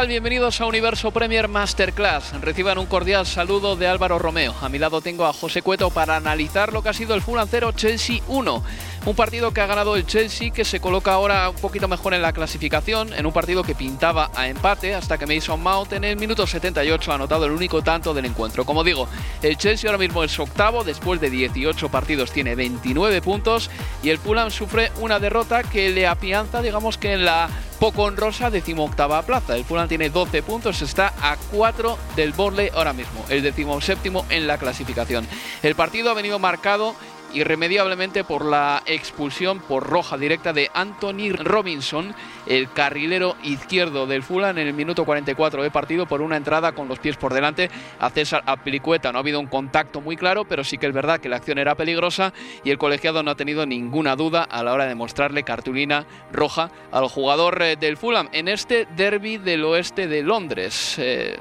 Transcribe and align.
Tal? 0.00 0.08
Bienvenidos 0.08 0.60
a 0.60 0.66
Universo 0.66 1.10
Premier 1.10 1.46
Masterclass. 1.46 2.32
Reciban 2.40 2.78
un 2.78 2.86
cordial 2.86 3.26
saludo 3.26 3.76
de 3.76 3.86
Álvaro 3.86 4.18
Romeo. 4.18 4.54
A 4.62 4.68
mi 4.70 4.78
lado 4.78 5.02
tengo 5.02 5.26
a 5.26 5.32
José 5.32 5.60
Cueto 5.60 5.90
para 5.90 6.16
analizar 6.16 6.72
lo 6.72 6.82
que 6.82 6.88
ha 6.88 6.94
sido 6.94 7.14
el 7.14 7.20
Fulham 7.20 7.46
0 7.50 7.72
Chelsea 7.72 8.22
1. 8.26 8.62
Un 9.06 9.16
partido 9.16 9.50
que 9.52 9.62
ha 9.62 9.66
ganado 9.66 9.96
el 9.96 10.06
Chelsea, 10.06 10.50
que 10.50 10.62
se 10.62 10.78
coloca 10.78 11.14
ahora 11.14 11.48
un 11.48 11.56
poquito 11.56 11.88
mejor 11.88 12.12
en 12.12 12.20
la 12.20 12.34
clasificación, 12.34 13.14
en 13.14 13.24
un 13.24 13.32
partido 13.32 13.62
que 13.62 13.74
pintaba 13.74 14.30
a 14.34 14.46
empate 14.46 14.94
hasta 14.94 15.16
que 15.16 15.26
Mason 15.26 15.62
Mount 15.62 15.94
en 15.94 16.04
el 16.04 16.18
minuto 16.18 16.46
78 16.46 17.10
ha 17.10 17.14
anotado 17.14 17.46
el 17.46 17.52
único 17.52 17.80
tanto 17.82 18.12
del 18.12 18.26
encuentro. 18.26 18.66
Como 18.66 18.84
digo, 18.84 19.08
el 19.40 19.56
Chelsea 19.56 19.88
ahora 19.88 19.98
mismo 19.98 20.22
es 20.22 20.38
octavo, 20.38 20.84
después 20.84 21.18
de 21.18 21.30
18 21.30 21.88
partidos 21.88 22.30
tiene 22.30 22.54
29 22.54 23.22
puntos 23.22 23.70
y 24.02 24.10
el 24.10 24.18
Fulham 24.18 24.50
sufre 24.50 24.92
una 25.00 25.18
derrota 25.18 25.62
que 25.62 25.88
le 25.88 26.06
apianza, 26.06 26.60
digamos 26.60 26.98
que 26.98 27.14
en 27.14 27.24
la 27.24 27.48
poco 27.80 28.02
honrosa 28.02 28.50
decimoctava 28.50 29.22
plaza. 29.22 29.56
El 29.56 29.64
Fulham 29.64 29.88
tiene 29.88 30.10
12 30.10 30.42
puntos, 30.42 30.82
está 30.82 31.14
a 31.22 31.38
4 31.52 31.96
del 32.16 32.32
Borley 32.32 32.68
ahora 32.74 32.92
mismo, 32.92 33.24
el 33.30 33.42
decimoséptimo 33.42 34.26
en 34.28 34.46
la 34.46 34.58
clasificación. 34.58 35.26
El 35.62 35.74
partido 35.74 36.10
ha 36.10 36.14
venido 36.14 36.38
marcado 36.38 36.94
irremediablemente 37.32 38.24
por 38.24 38.44
la 38.44 38.82
expulsión 38.86 39.60
por 39.60 39.88
roja 39.88 40.16
directa 40.16 40.52
de 40.52 40.70
Anthony 40.74 41.32
Robinson, 41.36 42.14
el 42.46 42.70
carrilero 42.72 43.36
izquierdo 43.42 44.06
del 44.06 44.22
Fulham 44.22 44.58
en 44.58 44.66
el 44.66 44.74
minuto 44.74 45.04
44 45.04 45.62
de 45.62 45.70
partido 45.70 46.06
por 46.06 46.22
una 46.22 46.36
entrada 46.36 46.72
con 46.72 46.88
los 46.88 46.98
pies 46.98 47.16
por 47.16 47.32
delante 47.32 47.70
a 47.98 48.10
César 48.10 48.42
Apilicueta. 48.46 49.12
No 49.12 49.18
ha 49.18 49.20
habido 49.20 49.40
un 49.40 49.46
contacto 49.46 50.00
muy 50.00 50.16
claro, 50.16 50.44
pero 50.44 50.64
sí 50.64 50.78
que 50.78 50.86
es 50.86 50.92
verdad 50.92 51.20
que 51.20 51.28
la 51.28 51.36
acción 51.36 51.58
era 51.58 51.74
peligrosa 51.74 52.32
y 52.64 52.70
el 52.70 52.78
colegiado 52.78 53.22
no 53.22 53.30
ha 53.30 53.36
tenido 53.36 53.66
ninguna 53.66 54.16
duda 54.16 54.42
a 54.42 54.62
la 54.62 54.72
hora 54.72 54.86
de 54.86 54.94
mostrarle 54.94 55.42
cartulina 55.42 56.06
roja 56.32 56.70
al 56.92 57.08
jugador 57.08 57.62
eh, 57.62 57.76
del 57.76 57.96
Fulham 57.96 58.28
en 58.32 58.48
este 58.48 58.86
derby 58.96 59.38
del 59.38 59.64
oeste 59.64 60.06
de 60.06 60.22
Londres. 60.22 60.96
Eh, 60.98 61.36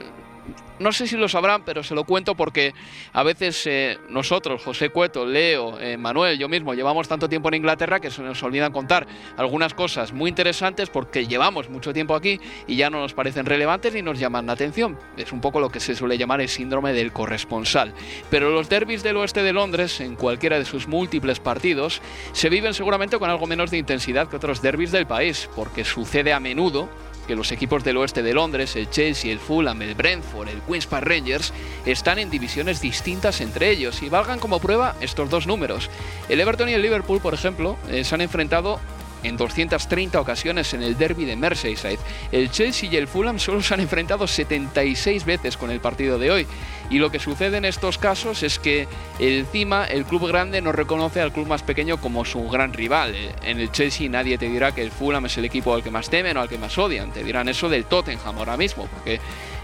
no 0.79 0.93
sé 0.93 1.07
si 1.07 1.17
lo 1.17 1.27
sabrán, 1.27 1.63
pero 1.63 1.83
se 1.83 1.93
lo 1.93 2.05
cuento 2.05 2.35
porque 2.35 2.73
a 3.13 3.23
veces 3.23 3.67
eh, 3.67 3.97
nosotros, 4.09 4.63
José 4.63 4.89
Cueto, 4.89 5.25
Leo, 5.25 5.79
eh, 5.79 5.97
Manuel, 5.97 6.39
yo 6.39 6.47
mismo, 6.47 6.73
llevamos 6.73 7.07
tanto 7.07 7.27
tiempo 7.27 7.49
en 7.49 7.55
Inglaterra 7.55 7.99
que 7.99 8.09
se 8.09 8.21
nos 8.21 8.41
olvidan 8.43 8.71
contar 8.71 9.05
algunas 9.37 9.73
cosas 9.73 10.13
muy 10.13 10.29
interesantes 10.29 10.89
porque 10.89 11.27
llevamos 11.27 11.69
mucho 11.69 11.93
tiempo 11.93 12.15
aquí 12.15 12.39
y 12.65 12.77
ya 12.77 12.89
no 12.89 13.01
nos 13.01 13.13
parecen 13.13 13.45
relevantes 13.45 13.93
ni 13.93 14.01
nos 14.01 14.19
llaman 14.19 14.45
la 14.45 14.53
atención. 14.53 14.97
Es 15.17 15.31
un 15.33 15.41
poco 15.41 15.59
lo 15.59 15.69
que 15.69 15.81
se 15.81 15.95
suele 15.95 16.17
llamar 16.17 16.39
el 16.39 16.49
síndrome 16.49 16.93
del 16.93 17.11
corresponsal. 17.11 17.93
Pero 18.29 18.49
los 18.49 18.69
derbis 18.69 19.03
del 19.03 19.17
oeste 19.17 19.43
de 19.43 19.53
Londres, 19.53 19.99
en 19.99 20.15
cualquiera 20.15 20.57
de 20.57 20.65
sus 20.65 20.87
múltiples 20.87 21.39
partidos, 21.39 22.01
se 22.31 22.49
viven 22.49 22.73
seguramente 22.73 23.19
con 23.19 23.29
algo 23.29 23.47
menos 23.47 23.71
de 23.71 23.77
intensidad 23.77 24.29
que 24.29 24.37
otros 24.37 24.61
derbis 24.61 24.91
del 24.91 25.07
país, 25.07 25.49
porque 25.55 25.83
sucede 25.83 26.31
a 26.31 26.39
menudo 26.39 26.89
que 27.29 27.35
los 27.35 27.51
equipos 27.51 27.83
del 27.83 27.97
oeste 27.97 28.23
de 28.23 28.33
Londres, 28.33 28.75
el 28.75 28.89
Chelsea, 28.89 29.31
el 29.31 29.37
Fulham, 29.37 29.83
el 29.83 29.93
Brentford, 29.93 30.49
el 30.49 30.63
Queen's 30.63 30.87
Park 30.87 31.05
Rangers, 31.05 31.53
están 31.85 32.17
en 32.17 32.31
divisiones 32.31 32.81
distintas 32.81 33.39
entre 33.39 33.69
ellos 33.69 34.01
y 34.01 34.09
valgan 34.09 34.39
como 34.39 34.59
prueba 34.59 34.95
estos 34.99 35.29
dos 35.29 35.45
números. 35.45 35.91
El 36.27 36.41
Everton 36.41 36.69
y 36.69 36.73
el 36.73 36.81
Liverpool, 36.81 37.21
por 37.21 37.35
ejemplo, 37.35 37.77
eh, 37.87 38.03
se 38.03 38.15
han 38.15 38.21
enfrentado 38.21 38.79
en 39.23 39.37
230 39.37 40.19
ocasiones 40.19 40.73
en 40.73 40.83
el 40.83 40.97
derby 40.97 41.25
de 41.25 41.35
Merseyside. 41.35 41.99
El 42.31 42.51
Chelsea 42.51 42.89
y 42.91 42.95
el 42.95 43.07
Fulham 43.07 43.39
solo 43.39 43.61
se 43.61 43.73
han 43.73 43.79
enfrentado 43.79 44.27
76 44.27 45.25
veces 45.25 45.57
con 45.57 45.71
el 45.71 45.79
partido 45.79 46.17
de 46.19 46.31
hoy. 46.31 46.47
Y 46.89 46.97
lo 46.97 47.11
que 47.11 47.19
sucede 47.19 47.57
en 47.57 47.65
estos 47.65 47.97
casos 47.97 48.41
es 48.41 48.57
que 48.57 48.87
encima 49.19 49.85
el 49.85 50.05
club 50.05 50.27
grande 50.27 50.61
no 50.61 50.71
reconoce 50.71 51.21
al 51.21 51.31
club 51.31 51.47
más 51.47 51.61
pequeño 51.61 52.01
como 52.01 52.25
su 52.25 52.47
gran 52.49 52.73
rival. 52.73 53.15
En 53.43 53.59
el 53.59 53.71
Chelsea 53.71 54.09
nadie 54.09 54.37
te 54.37 54.49
dirá 54.49 54.71
que 54.71 54.81
el 54.81 54.91
Fulham 54.91 55.27
es 55.27 55.37
el 55.37 55.45
equipo 55.45 55.73
al 55.73 55.83
que 55.83 55.91
más 55.91 56.09
temen 56.09 56.37
o 56.37 56.41
al 56.41 56.49
que 56.49 56.57
más 56.57 56.77
odian. 56.77 57.11
Te 57.11 57.23
dirán 57.23 57.47
eso 57.47 57.69
del 57.69 57.85
Tottenham 57.85 58.37
ahora 58.37 58.57
mismo, 58.57 58.87
porque 58.87 59.19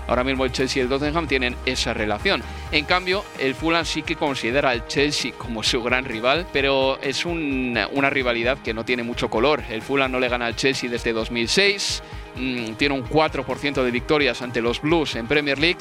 Ahora 0.08 0.24
mismo 0.24 0.46
el 0.46 0.52
Chelsea 0.52 0.82
y 0.82 0.84
el 0.84 0.90
Tottenham 0.90 1.28
tienen 1.28 1.56
esa 1.66 1.94
relación. 1.94 2.44
En 2.72 2.86
cambio, 2.86 3.24
el 3.40 3.56
Fulham 3.56 3.86
sí 3.86 4.04
que 4.04 4.16
considera 4.16 4.70
al 4.70 4.88
Chelsea 4.88 5.32
como 5.38 5.64
su 5.64 5.82
gran 5.84 6.06
rival, 6.06 6.48
pero 6.54 7.00
es 7.02 7.26
una, 7.26 8.10
rivalidad 8.10 8.58
que 8.60 8.74
no 8.74 8.86
tiene 8.86 9.04
mucho 9.04 9.30
color. 9.30 9.64
El 9.70 9.82
Fulham 9.82 10.12
no 10.12 10.20
le 10.20 10.30
gana 10.30 10.46
al 10.46 10.56
Chelsea 10.56 10.90
desde 10.90 11.14
2006, 11.14 12.04
mmm, 12.36 12.74
tiene 12.74 12.96
un 12.96 13.04
4% 13.04 13.84
de 13.84 13.92
victorias 13.92 14.42
ante 14.42 14.62
los 14.62 14.82
Blues 14.82 15.16
en 15.16 15.28
Premier 15.28 15.58
League 15.58 15.80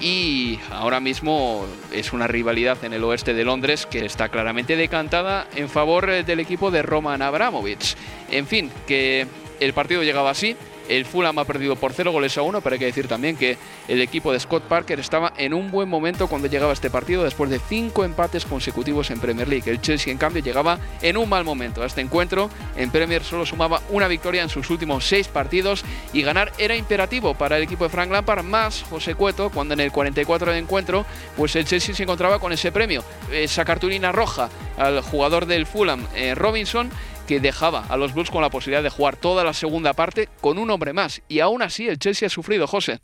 y 0.00 0.58
ahora 0.70 1.00
mismo 1.00 1.64
es 1.92 2.12
una 2.12 2.26
rivalidad 2.26 2.84
en 2.84 2.92
el 2.92 3.04
oeste 3.04 3.32
de 3.32 3.44
Londres 3.44 3.86
que 3.86 4.04
está 4.04 4.28
claramente 4.28 4.76
decantada 4.76 5.46
en 5.54 5.68
favor 5.68 6.24
del 6.24 6.40
equipo 6.40 6.70
de 6.70 6.82
Roman 6.82 7.22
Abramovich. 7.22 7.96
En 8.30 8.46
fin, 8.46 8.70
que 8.86 9.26
el 9.58 9.72
partido 9.72 10.02
llegaba 10.02 10.30
así, 10.30 10.56
el 10.88 11.04
Fulham 11.04 11.38
ha 11.38 11.44
perdido 11.44 11.76
por 11.76 11.92
0 11.92 12.12
goles 12.12 12.36
a 12.38 12.42
1, 12.42 12.60
pero 12.60 12.74
hay 12.74 12.78
que 12.78 12.86
decir 12.86 13.08
también 13.08 13.36
que 13.36 13.58
el 13.88 14.00
equipo 14.00 14.32
de 14.32 14.40
Scott 14.40 14.64
Parker 14.64 15.00
estaba 15.00 15.32
en 15.36 15.54
un 15.54 15.70
buen 15.70 15.88
momento 15.88 16.28
cuando 16.28 16.48
llegaba 16.48 16.72
este 16.72 16.90
partido 16.90 17.24
después 17.24 17.50
de 17.50 17.58
cinco 17.58 18.04
empates 18.04 18.44
consecutivos 18.44 19.10
en 19.10 19.20
Premier 19.20 19.48
League. 19.48 19.70
El 19.70 19.80
Chelsea, 19.80 20.12
en 20.12 20.18
cambio, 20.18 20.42
llegaba 20.42 20.78
en 21.02 21.16
un 21.16 21.28
mal 21.28 21.44
momento 21.44 21.82
a 21.82 21.86
este 21.86 22.00
encuentro. 22.00 22.50
En 22.76 22.90
Premier 22.90 23.22
solo 23.22 23.46
sumaba 23.46 23.82
una 23.90 24.08
victoria 24.08 24.42
en 24.42 24.48
sus 24.48 24.70
últimos 24.70 25.06
seis 25.06 25.28
partidos 25.28 25.84
y 26.12 26.22
ganar 26.22 26.52
era 26.58 26.76
imperativo 26.76 27.34
para 27.34 27.56
el 27.56 27.62
equipo 27.62 27.84
de 27.84 27.90
Frank 27.90 28.10
Lampard, 28.10 28.44
más 28.44 28.82
José 28.82 29.14
Cueto, 29.14 29.50
cuando 29.50 29.74
en 29.74 29.80
el 29.80 29.92
44 29.92 30.52
de 30.52 30.58
encuentro, 30.58 31.06
pues 31.36 31.56
el 31.56 31.64
Chelsea 31.64 31.94
se 31.94 32.02
encontraba 32.02 32.38
con 32.38 32.52
ese 32.52 32.72
premio, 32.72 33.04
esa 33.32 33.64
cartulina 33.64 34.12
roja 34.12 34.48
al 34.76 35.00
jugador 35.00 35.46
del 35.46 35.66
Fulham, 35.66 36.06
eh, 36.14 36.34
Robinson, 36.34 36.90
que 37.26 37.40
dejaba 37.40 37.84
a 37.88 37.96
los 37.96 38.14
Blues 38.14 38.30
con 38.30 38.42
la 38.42 38.50
posibilidad 38.50 38.82
de 38.82 38.90
jugar 38.90 39.16
toda 39.16 39.44
la 39.44 39.52
segunda 39.52 39.92
parte 39.92 40.28
con 40.40 40.58
un 40.58 40.70
hombre 40.70 40.92
más. 40.92 41.22
Y 41.28 41.40
aún 41.40 41.62
así 41.62 41.88
el 41.88 41.98
Chelsea 41.98 42.26
ha 42.26 42.30
sufrido, 42.30 42.66
José. 42.66 43.00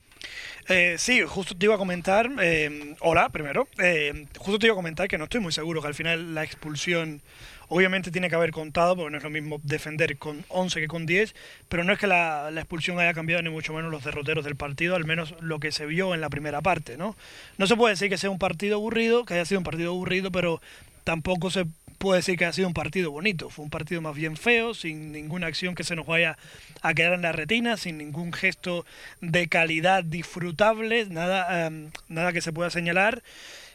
Eh, 0.69 0.95
sí, 0.99 1.23
justo 1.27 1.57
te 1.57 1.67
iba 1.67 1.75
a 1.75 1.79
comentar, 1.79 2.31
eh, 2.41 2.95
hola 3.01 3.31
primero, 3.31 3.67
eh, 3.79 4.27
justo 4.39 4.61
te 4.61 4.67
iba 4.67 4.75
a 4.75 4.77
comentar 4.77 5.09
que 5.09 5.19
no 5.19 5.25
estoy 5.25 5.41
muy 5.41 5.51
seguro 5.51 5.83
que 5.83 5.89
al 5.89 5.95
final 5.95 6.37
la 6.37 6.45
expulsión 6.45 7.21
obviamente 7.69 8.13
tiene 8.13 8.29
que 8.29 8.37
haber 8.37 8.53
contado, 8.53 8.95
porque 8.95 9.11
no 9.11 9.17
es 9.17 9.25
lo 9.25 9.31
mismo 9.31 9.61
defender 9.65 10.19
con 10.19 10.45
11 10.49 10.81
que 10.81 10.89
con 10.89 11.07
10, 11.07 11.35
pero 11.69 11.83
no 11.83 11.93
es 11.93 11.99
que 11.99 12.07
la, 12.07 12.51
la, 12.53 12.61
expulsión 12.61 13.01
haya 13.01 13.15
cambiado 13.15 13.43
ni 13.43 13.51
mucho 13.51 13.73
menos 13.73 13.91
los 13.91 14.05
derroteros 14.05 14.45
del 14.45 14.57
partido, 14.57 14.95
al 14.95 15.05
menos 15.05 15.35
lo 15.41 15.59
que 15.59 15.73
se 15.73 15.87
vio 15.87 16.15
en 16.15 16.21
la 16.21 16.29
primera 16.29 16.61
parte, 16.61 16.97
¿no? 16.97 17.17
No 17.59 17.67
se 17.67 17.75
puede 17.75 17.95
decir 17.95 18.09
que 18.09 18.19
sea 18.19 18.31
un 18.31 18.39
partido 18.39 18.77
aburrido, 18.77 19.25
que 19.25 19.35
haya 19.35 19.47
sido 19.47 19.59
un 19.59 19.65
partido 19.65 19.91
aburrido, 19.91 20.31
pero 20.31 20.61
tampoco 21.03 21.51
se 21.51 21.67
puedo 22.03 22.17
decir 22.17 22.37
que 22.37 22.45
ha 22.45 22.53
sido 22.53 22.67
un 22.67 22.75
partido 22.75 23.13
bonito. 23.13 23.49
Fue 23.49 23.65
un 23.65 23.71
partido 23.71 24.01
más 24.01 24.17
bien 24.17 24.37
feo, 24.37 24.75
sin 24.75 25.13
ninguna 25.13 25.47
acción 25.47 25.77
que 25.77 25.85
se 25.85 25.95
nos 25.95 26.05
vaya 26.05 26.37
a 26.81 26.95
quedar 26.95 27.13
en 27.13 27.23
la 27.23 27.31
retina, 27.31 27.77
sin 27.77 27.97
ningún 27.97 28.33
gesto 28.33 28.85
de 29.21 29.47
calidad 29.47 30.03
disfrutable, 30.03 31.07
nada, 31.07 31.67
em, 31.67 31.93
nada 32.09 32.33
que 32.33 32.41
se 32.41 32.53
pueda 32.53 32.71
señalar. 32.71 33.23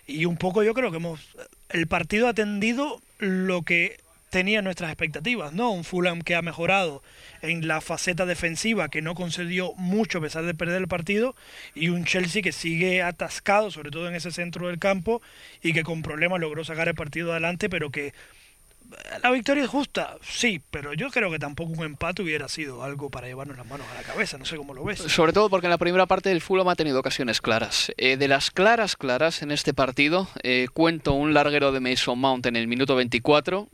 Y 0.05 0.25
un 0.25 0.35
poco 0.35 0.61
yo 0.61 0.73
creo 0.73 0.91
que 0.91 0.97
hemos 0.97 1.21
el 1.69 1.87
partido 1.87 2.27
ha 2.27 2.31
atendido 2.31 3.01
lo 3.19 3.61
que 3.61 3.97
tenía 4.29 4.61
nuestras 4.61 4.89
expectativas, 4.89 5.53
¿no? 5.53 5.71
Un 5.71 5.83
Fulham 5.83 6.21
que 6.21 6.35
ha 6.35 6.41
mejorado 6.41 7.01
en 7.41 7.67
la 7.67 7.81
faceta 7.81 8.25
defensiva, 8.25 8.89
que 8.89 9.01
no 9.01 9.15
concedió 9.15 9.73
mucho 9.75 10.17
a 10.17 10.21
pesar 10.21 10.45
de 10.45 10.53
perder 10.53 10.81
el 10.81 10.87
partido, 10.87 11.35
y 11.73 11.89
un 11.89 12.05
Chelsea 12.05 12.41
que 12.41 12.51
sigue 12.51 13.01
atascado, 13.01 13.71
sobre 13.71 13.91
todo 13.91 14.07
en 14.07 14.15
ese 14.15 14.31
centro 14.31 14.67
del 14.67 14.79
campo, 14.79 15.21
y 15.61 15.73
que 15.73 15.83
con 15.83 16.01
problemas 16.01 16.39
logró 16.39 16.63
sacar 16.63 16.87
el 16.87 16.95
partido 16.95 17.31
adelante, 17.31 17.69
pero 17.69 17.89
que 17.89 18.13
la 19.21 19.31
victoria 19.31 19.63
es 19.63 19.69
justa, 19.69 20.17
sí, 20.21 20.61
pero 20.71 20.93
yo 20.93 21.09
creo 21.09 21.29
que 21.29 21.39
tampoco 21.39 21.73
un 21.73 21.83
empate 21.83 22.21
hubiera 22.21 22.47
sido 22.47 22.83
algo 22.83 23.09
para 23.09 23.27
llevarnos 23.27 23.57
las 23.57 23.65
manos 23.65 23.85
a 23.91 23.95
la 23.95 24.03
cabeza, 24.03 24.37
no 24.37 24.45
sé 24.45 24.55
cómo 24.55 24.73
lo 24.73 24.83
ves. 24.83 24.99
Sobre 24.99 25.33
todo 25.33 25.49
porque 25.49 25.67
en 25.67 25.71
la 25.71 25.77
primera 25.77 26.05
parte 26.05 26.31
el 26.31 26.41
Fulham 26.41 26.69
ha 26.69 26.75
tenido 26.75 26.99
ocasiones 26.99 27.41
claras. 27.41 27.91
Eh, 27.97 28.17
de 28.17 28.27
las 28.27 28.51
claras, 28.51 28.95
claras 28.95 29.41
en 29.41 29.51
este 29.51 29.73
partido, 29.73 30.27
eh, 30.43 30.67
cuento 30.73 31.13
un 31.13 31.33
larguero 31.33 31.71
de 31.71 31.79
Mason 31.79 32.17
Mount 32.17 32.45
en 32.45 32.55
el 32.55 32.67
minuto 32.67 32.95
24, 32.95 33.67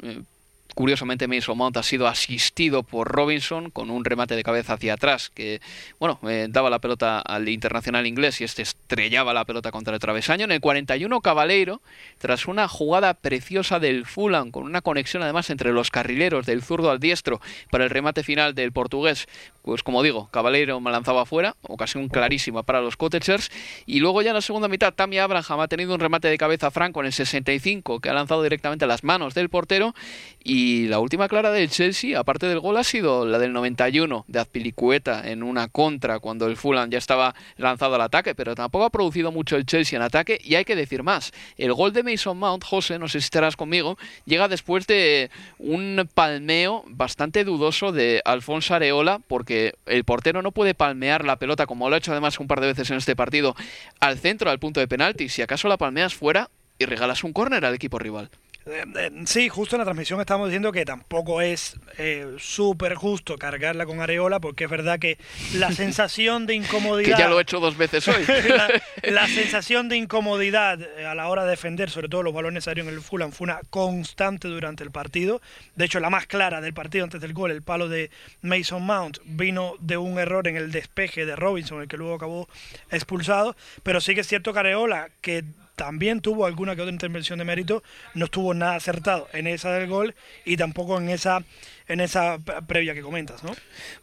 Curiosamente, 0.73 1.27
Mason 1.27 1.57
Mount 1.57 1.77
ha 1.77 1.83
sido 1.83 2.07
asistido 2.07 2.83
por 2.83 3.07
Robinson 3.07 3.69
con 3.69 3.89
un 3.89 4.05
remate 4.05 4.35
de 4.35 4.43
cabeza 4.43 4.73
hacia 4.73 4.93
atrás 4.93 5.29
que, 5.29 5.61
bueno, 5.99 6.19
eh, 6.27 6.47
daba 6.49 6.69
la 6.69 6.79
pelota 6.79 7.19
al 7.19 7.47
internacional 7.49 8.07
inglés 8.07 8.41
y 8.41 8.43
este 8.43 8.63
estrellaba 8.63 9.33
la 9.33 9.45
pelota 9.45 9.71
contra 9.71 9.93
el 9.93 9.99
travesaño. 9.99 10.45
En 10.45 10.51
el 10.51 10.61
41, 10.61 11.21
Cabaleiro, 11.21 11.81
tras 12.17 12.47
una 12.47 12.67
jugada 12.67 13.13
preciosa 13.13 13.79
del 13.79 14.05
Fulham, 14.05 14.51
con 14.51 14.63
una 14.63 14.81
conexión 14.81 15.23
además 15.23 15.49
entre 15.49 15.73
los 15.73 15.91
carrileros 15.91 16.45
del 16.45 16.63
zurdo 16.63 16.89
al 16.89 16.99
diestro 16.99 17.39
para 17.69 17.83
el 17.83 17.89
remate 17.89 18.23
final 18.23 18.55
del 18.55 18.71
portugués, 18.71 19.27
pues 19.63 19.81
como 19.81 20.03
digo, 20.03 20.27
Cabaleiro 20.29 20.81
me 20.81 20.91
lanzaba 20.91 21.21
afuera, 21.21 21.55
ocasión 21.61 22.09
clarísima 22.09 22.63
para 22.63 22.81
los 22.81 22.97
Cottagers. 22.97 23.49
Y 23.85 24.01
luego 24.01 24.21
ya 24.21 24.31
en 24.31 24.35
la 24.35 24.41
segunda 24.41 24.67
mitad, 24.67 24.93
Tammy 24.93 25.19
Abraham 25.19 25.61
ha 25.61 25.67
tenido 25.69 25.93
un 25.93 26.01
remate 26.01 26.27
de 26.27 26.37
cabeza 26.37 26.69
franco 26.69 26.99
en 26.99 27.05
el 27.05 27.13
65 27.13 28.01
que 28.01 28.09
ha 28.09 28.13
lanzado 28.13 28.43
directamente 28.43 28.83
a 28.83 28.89
las 28.89 29.05
manos 29.05 29.33
del 29.33 29.47
portero. 29.47 29.95
Y 30.43 30.87
la 30.87 30.99
última 30.99 31.29
clara 31.29 31.51
del 31.51 31.69
Chelsea, 31.69 32.19
aparte 32.19 32.45
del 32.45 32.59
gol, 32.59 32.75
ha 32.75 32.83
sido 32.83 33.25
la 33.25 33.39
del 33.39 33.53
91 33.53 34.25
de 34.27 34.39
Azpilicueta 34.39 35.29
en 35.29 35.43
una 35.43 35.69
contra 35.69 36.19
cuando 36.19 36.47
el 36.47 36.57
Fulham 36.57 36.89
ya 36.89 36.97
estaba 36.97 37.33
lanzado 37.55 37.95
al 37.95 38.01
ataque, 38.01 38.35
pero 38.35 38.55
tampoco 38.55 38.83
ha 38.83 38.89
producido 38.89 39.31
mucho 39.31 39.55
el 39.55 39.65
Chelsea 39.65 39.95
en 39.95 40.03
ataque 40.03 40.39
y 40.43 40.55
hay 40.55 40.65
que 40.65 40.75
decir 40.75 41.03
más. 41.03 41.31
El 41.57 41.73
gol 41.73 41.93
de 41.93 42.03
Mason 42.03 42.37
Mount, 42.37 42.65
José, 42.65 42.99
no 42.99 43.07
sé 43.07 43.21
si 43.21 43.25
estarás 43.25 43.55
conmigo, 43.55 43.97
llega 44.25 44.49
después 44.49 44.87
de 44.87 45.31
un 45.57 46.09
palmeo 46.13 46.83
bastante 46.87 47.45
dudoso 47.45 47.93
de 47.93 48.21
Alfonso 48.25 48.75
Areola 48.75 49.21
porque 49.25 49.52
el 49.85 50.03
portero 50.03 50.41
no 50.41 50.51
puede 50.51 50.73
palmear 50.73 51.25
la 51.25 51.37
pelota 51.37 51.65
como 51.65 51.89
lo 51.89 51.95
ha 51.95 51.97
hecho 51.97 52.11
además 52.11 52.39
un 52.39 52.47
par 52.47 52.61
de 52.61 52.67
veces 52.67 52.89
en 52.91 52.97
este 52.97 53.15
partido 53.15 53.55
al 53.99 54.19
centro, 54.19 54.49
al 54.49 54.59
punto 54.59 54.79
de 54.79 54.87
penalti. 54.87 55.29
Si 55.29 55.41
acaso 55.41 55.67
la 55.67 55.77
palmeas 55.77 56.13
fuera 56.13 56.49
y 56.77 56.85
regalas 56.85 57.23
un 57.23 57.33
córner 57.33 57.65
al 57.65 57.73
equipo 57.75 57.99
rival. 57.99 58.29
Eh, 58.65 58.85
eh, 58.95 59.11
sí, 59.25 59.49
justo 59.49 59.75
en 59.75 59.79
la 59.79 59.85
transmisión 59.85 60.21
estamos 60.21 60.47
diciendo 60.47 60.71
que 60.71 60.85
tampoco 60.85 61.41
es 61.41 61.75
eh, 61.97 62.35
súper 62.39 62.95
justo 62.95 63.37
cargarla 63.37 63.85
con 63.85 63.99
Areola, 63.99 64.39
porque 64.39 64.65
es 64.65 64.69
verdad 64.69 64.99
que 64.99 65.17
la 65.55 65.71
sensación 65.73 66.45
de 66.45 66.55
incomodidad. 66.55 67.15
que 67.15 67.21
ya 67.21 67.27
lo 67.27 67.39
he 67.39 67.41
hecho 67.41 67.59
dos 67.59 67.75
veces 67.77 68.07
hoy. 68.07 68.25
la, 69.03 69.27
sensación 69.27 69.89
de 69.89 69.97
incomodidad 69.97 70.79
a 71.05 71.15
la 71.15 71.27
hora 71.27 71.43
de 71.43 71.51
defender, 71.51 71.89
sobre 71.89 72.07
todo 72.07 72.23
los 72.23 72.33
balones 72.33 72.67
aéreos 72.67 72.87
en 72.87 72.93
el 72.93 73.01
Fulham, 73.01 73.31
fue 73.31 73.45
una 73.45 73.59
constante 73.69 74.47
durante 74.47 74.83
el 74.83 74.91
partido. 74.91 75.41
De 75.75 75.85
hecho, 75.85 75.99
la 75.99 76.09
más 76.09 76.25
clara 76.27 76.61
del 76.61 76.73
partido 76.73 77.03
antes 77.03 77.19
del 77.19 77.33
gol, 77.33 77.51
el 77.51 77.63
palo 77.63 77.89
de 77.89 78.11
Mason 78.41 78.83
Mount, 78.83 79.17
vino 79.25 79.75
de 79.79 79.97
un 79.97 80.19
error 80.19 80.47
en 80.47 80.55
el 80.55 80.71
despeje 80.71 81.25
de 81.25 81.35
Robinson, 81.35 81.81
el 81.81 81.87
que 81.87 81.97
luego 81.97 82.15
acabó 82.15 82.47
expulsado. 82.91 83.55
Pero 83.83 83.99
sí 83.99 84.15
que 84.15 84.21
es 84.21 84.27
cierto 84.27 84.53
que 84.53 84.59
Areola, 84.59 85.09
que 85.21 85.43
también 85.75 86.21
tuvo 86.21 86.45
alguna 86.45 86.75
que 86.75 86.81
otra 86.81 86.93
intervención 86.93 87.39
de 87.39 87.45
mérito, 87.45 87.83
no 88.13 88.25
estuvo 88.25 88.53
nada 88.53 88.75
acertado 88.75 89.27
en 89.33 89.47
esa 89.47 89.71
del 89.71 89.89
gol 89.89 90.15
y 90.45 90.57
tampoco 90.57 90.97
en 90.97 91.09
esa 91.09 91.43
en 91.87 91.99
esa 91.99 92.39
previa 92.67 92.93
que 92.93 93.01
comentas, 93.01 93.43
¿no? 93.43 93.51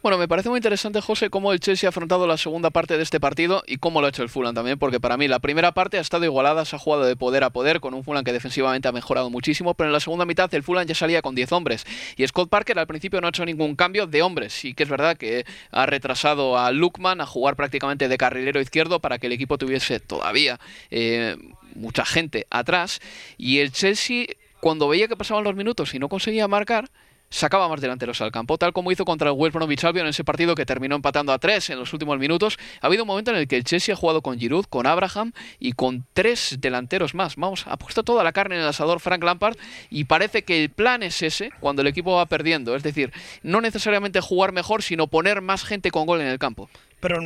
Bueno, 0.01 0.17
me 0.17 0.27
parece 0.27 0.49
muy 0.49 0.57
interesante, 0.57 1.01
José, 1.01 1.29
cómo 1.29 1.51
el 1.51 1.59
Chelsea 1.59 1.87
ha 1.87 1.89
afrontado 1.89 2.27
la 2.27 2.37
segunda 2.37 2.69
parte 2.69 2.97
de 2.97 3.03
este 3.03 3.19
partido 3.19 3.63
y 3.65 3.77
cómo 3.77 4.01
lo 4.01 4.07
ha 4.07 4.09
hecho 4.09 4.23
el 4.23 4.29
Fulham 4.29 4.53
también, 4.53 4.77
porque 4.77 4.99
para 4.99 5.17
mí 5.17 5.27
la 5.27 5.39
primera 5.39 5.71
parte 5.71 5.97
ha 5.97 6.01
estado 6.01 6.25
igualada, 6.25 6.65
se 6.65 6.75
ha 6.75 6.79
jugado 6.79 7.05
de 7.05 7.15
poder 7.15 7.43
a 7.43 7.49
poder, 7.49 7.79
con 7.79 7.93
un 7.93 8.03
Fulham 8.03 8.23
que 8.23 8.33
defensivamente 8.33 8.87
ha 8.87 8.91
mejorado 8.91 9.29
muchísimo, 9.29 9.73
pero 9.73 9.89
en 9.89 9.93
la 9.93 9.99
segunda 9.99 10.25
mitad 10.25 10.53
el 10.53 10.63
Fulham 10.63 10.85
ya 10.85 10.95
salía 10.95 11.21
con 11.21 11.35
10 11.35 11.51
hombres. 11.53 11.85
Y 12.17 12.27
Scott 12.27 12.49
Parker 12.49 12.77
al 12.77 12.87
principio 12.87 13.19
no 13.19 13.27
ha 13.27 13.29
hecho 13.29 13.45
ningún 13.45 13.75
cambio 13.75 14.07
de 14.07 14.21
hombres, 14.21 14.53
sí 14.53 14.73
que 14.73 14.83
es 14.83 14.89
verdad 14.89 15.17
que 15.17 15.45
ha 15.71 15.85
retrasado 15.85 16.57
a 16.57 16.71
Lukman 16.71 17.21
a 17.21 17.25
jugar 17.25 17.55
prácticamente 17.55 18.07
de 18.07 18.17
carrilero 18.17 18.61
izquierdo 18.61 18.99
para 18.99 19.17
que 19.17 19.27
el 19.27 19.33
equipo 19.33 19.57
tuviese 19.57 19.99
todavía... 19.99 20.59
Eh, 20.91 21.35
mucha 21.75 22.05
gente 22.05 22.47
atrás 22.49 22.99
y 23.37 23.59
el 23.59 23.71
Chelsea 23.71 24.25
cuando 24.59 24.87
veía 24.87 25.07
que 25.07 25.17
pasaban 25.17 25.43
los 25.43 25.55
minutos 25.55 25.93
y 25.93 25.99
no 25.99 26.09
conseguía 26.09 26.47
marcar 26.47 26.89
sacaba 27.31 27.69
más 27.69 27.81
delanteros 27.81 28.21
al 28.21 28.31
campo, 28.31 28.57
tal 28.57 28.73
como 28.73 28.91
hizo 28.91 29.05
contra 29.05 29.29
el 29.29 29.35
West 29.35 29.55
Bromwich 29.55 29.83
Albion 29.83 30.05
en 30.05 30.09
ese 30.09 30.23
partido 30.23 30.53
que 30.53 30.65
terminó 30.65 30.95
empatando 30.95 31.31
a 31.31 31.39
tres 31.39 31.69
en 31.69 31.79
los 31.79 31.91
últimos 31.93 32.19
minutos. 32.19 32.59
Ha 32.81 32.87
habido 32.87 33.03
un 33.03 33.07
momento 33.07 33.31
en 33.31 33.37
el 33.37 33.47
que 33.47 33.55
el 33.55 33.63
Chelsea 33.63 33.95
ha 33.95 33.97
jugado 33.97 34.21
con 34.21 34.37
Giroud, 34.37 34.65
con 34.65 34.85
Abraham 34.85 35.31
y 35.57 35.71
con 35.71 36.05
tres 36.13 36.57
delanteros 36.59 37.15
más. 37.15 37.37
Vamos, 37.37 37.65
ha 37.67 37.77
puesto 37.77 38.03
toda 38.03 38.23
la 38.23 38.33
carne 38.33 38.55
en 38.55 38.61
el 38.61 38.67
asador 38.67 38.99
Frank 38.99 39.23
Lampard 39.23 39.55
y 39.89 40.03
parece 40.03 40.43
que 40.43 40.63
el 40.63 40.69
plan 40.69 41.01
es 41.01 41.21
ese 41.23 41.51
cuando 41.61 41.81
el 41.81 41.87
equipo 41.87 42.13
va 42.13 42.25
perdiendo, 42.25 42.75
es 42.75 42.83
decir, 42.83 43.11
no 43.41 43.61
necesariamente 43.61 44.19
jugar 44.19 44.51
mejor, 44.51 44.83
sino 44.83 45.07
poner 45.07 45.41
más 45.41 45.63
gente 45.63 45.89
con 45.89 46.05
gol 46.05 46.21
en 46.21 46.27
el 46.27 46.37
campo. 46.37 46.69
Pero 46.99 47.19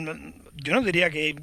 yo 0.56 0.74
no 0.74 0.81
diría 0.81 1.09
que 1.09 1.36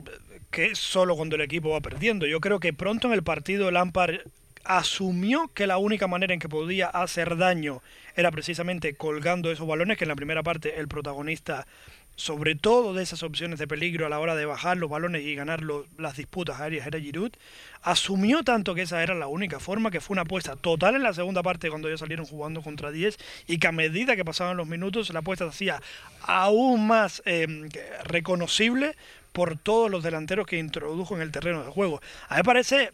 que 0.52 0.76
solo 0.76 1.16
cuando 1.16 1.34
el 1.34 1.42
equipo 1.42 1.70
va 1.70 1.80
perdiendo. 1.80 2.26
Yo 2.26 2.40
creo 2.40 2.60
que 2.60 2.72
pronto 2.72 3.08
en 3.08 3.14
el 3.14 3.24
partido 3.24 3.70
Lampard 3.72 4.20
asumió 4.64 5.50
que 5.54 5.66
la 5.66 5.78
única 5.78 6.06
manera 6.06 6.34
en 6.34 6.38
que 6.38 6.48
podía 6.48 6.86
hacer 6.86 7.36
daño 7.36 7.82
era 8.14 8.30
precisamente 8.30 8.94
colgando 8.94 9.50
esos 9.50 9.66
balones, 9.66 9.98
que 9.98 10.04
en 10.04 10.10
la 10.10 10.14
primera 10.14 10.42
parte 10.42 10.78
el 10.78 10.86
protagonista, 10.86 11.66
sobre 12.14 12.54
todo 12.54 12.92
de 12.92 13.02
esas 13.02 13.22
opciones 13.22 13.58
de 13.58 13.66
peligro 13.66 14.04
a 14.04 14.10
la 14.10 14.20
hora 14.20 14.36
de 14.36 14.44
bajar 14.44 14.76
los 14.76 14.90
balones 14.90 15.22
y 15.22 15.34
ganar 15.34 15.62
las 15.96 16.16
disputas 16.16 16.60
aéreas, 16.60 16.86
era 16.86 17.00
Giroud, 17.00 17.32
asumió 17.80 18.44
tanto 18.44 18.74
que 18.74 18.82
esa 18.82 19.02
era 19.02 19.14
la 19.14 19.28
única 19.28 19.58
forma, 19.58 19.90
que 19.90 20.02
fue 20.02 20.14
una 20.14 20.22
apuesta 20.22 20.54
total 20.54 20.94
en 20.94 21.02
la 21.02 21.14
segunda 21.14 21.42
parte 21.42 21.70
cuando 21.70 21.88
ya 21.88 21.96
salieron 21.96 22.26
jugando 22.26 22.62
contra 22.62 22.92
10 22.92 23.16
y 23.48 23.58
que 23.58 23.66
a 23.66 23.72
medida 23.72 24.14
que 24.14 24.24
pasaban 24.24 24.58
los 24.58 24.68
minutos 24.68 25.10
la 25.10 25.20
apuesta 25.20 25.46
se 25.46 25.50
hacía 25.50 25.82
aún 26.20 26.86
más 26.86 27.22
eh, 27.24 27.68
reconocible 28.04 28.94
por 29.32 29.58
todos 29.58 29.90
los 29.90 30.02
delanteros 30.02 30.46
que 30.46 30.58
introdujo 30.58 31.16
en 31.16 31.22
el 31.22 31.32
terreno 31.32 31.64
de 31.64 31.70
juego. 31.70 32.00
A 32.28 32.34
mí 32.34 32.38
me 32.38 32.44
parece, 32.44 32.90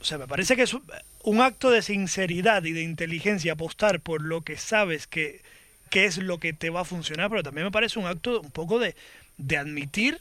o 0.00 0.04
sea, 0.04 0.18
me 0.18 0.26
parece 0.26 0.56
que 0.56 0.62
es 0.62 0.76
un 1.24 1.40
acto 1.40 1.70
de 1.70 1.82
sinceridad 1.82 2.64
y 2.64 2.72
de 2.72 2.82
inteligencia 2.82 3.52
apostar 3.52 4.00
por 4.00 4.22
lo 4.22 4.42
que 4.42 4.56
sabes 4.56 5.06
que, 5.06 5.42
que 5.90 6.04
es 6.04 6.18
lo 6.18 6.38
que 6.38 6.52
te 6.52 6.70
va 6.70 6.80
a 6.80 6.84
funcionar, 6.84 7.28
pero 7.28 7.42
también 7.42 7.66
me 7.66 7.72
parece 7.72 7.98
un 7.98 8.06
acto 8.06 8.40
un 8.40 8.50
poco 8.50 8.78
de, 8.78 8.94
de 9.36 9.56
admitir 9.56 10.20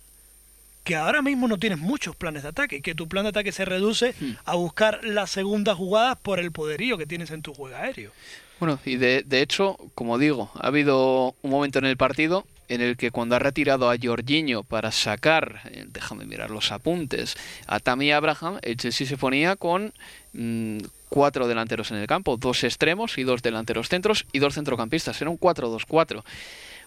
que 0.84 0.96
ahora 0.96 1.22
mismo 1.22 1.48
no 1.48 1.60
tienes 1.60 1.78
muchos 1.78 2.16
planes 2.16 2.44
de 2.44 2.50
ataque, 2.50 2.82
que 2.82 2.96
tu 2.96 3.08
plan 3.08 3.24
de 3.24 3.30
ataque 3.30 3.52
se 3.52 3.66
reduce 3.66 4.16
hmm. 4.20 4.32
a 4.46 4.56
buscar 4.56 5.02
las 5.04 5.30
segundas 5.30 5.78
jugadas 5.78 6.18
por 6.18 6.40
el 6.40 6.52
poderío 6.52 6.98
que 6.98 7.06
tienes 7.06 7.30
en 7.32 7.44
tu 7.44 7.54
juego 7.54 7.76
aéreo. 7.76 8.12
Bueno, 8.60 8.80
y 8.84 8.98
de, 8.98 9.24
de 9.26 9.42
hecho, 9.42 9.78
como 9.94 10.18
digo, 10.18 10.52
ha 10.56 10.68
habido 10.68 11.36
un 11.42 11.52
momento 11.52 11.80
en 11.80 11.86
el 11.86 11.96
partido 11.96 12.46
en 12.70 12.82
el 12.82 12.96
que 12.96 13.12
cuando 13.12 13.36
ha 13.36 13.40
retirado 13.40 13.90
a 13.90 13.98
Jorginho 14.02 14.64
para 14.64 14.92
sacar, 14.92 15.62
eh, 15.72 15.86
déjame 15.88 16.26
mirar 16.26 16.52
los 16.52 16.72
apuntes, 16.72 17.36
a 17.68 17.80
Tammy 17.80 18.12
Abraham, 18.12 18.60
el 18.62 18.78
Chelsea 18.78 19.06
se 19.06 19.18
ponía 19.18 19.56
con 19.56 19.94
mm, 20.34 20.78
cuatro 21.10 21.48
delanteros 21.48 21.92
en 21.92 21.98
el 21.98 22.08
campo, 22.08 22.38
dos 22.38 22.64
extremos 22.64 23.18
y 23.18 23.24
dos 23.24 23.42
delanteros 23.42 23.90
centros 23.90 24.26
y 24.32 24.40
dos 24.40 24.54
centrocampistas. 24.54 25.20
Era 25.20 25.30
un 25.30 25.40
4-2-4. 25.40 26.24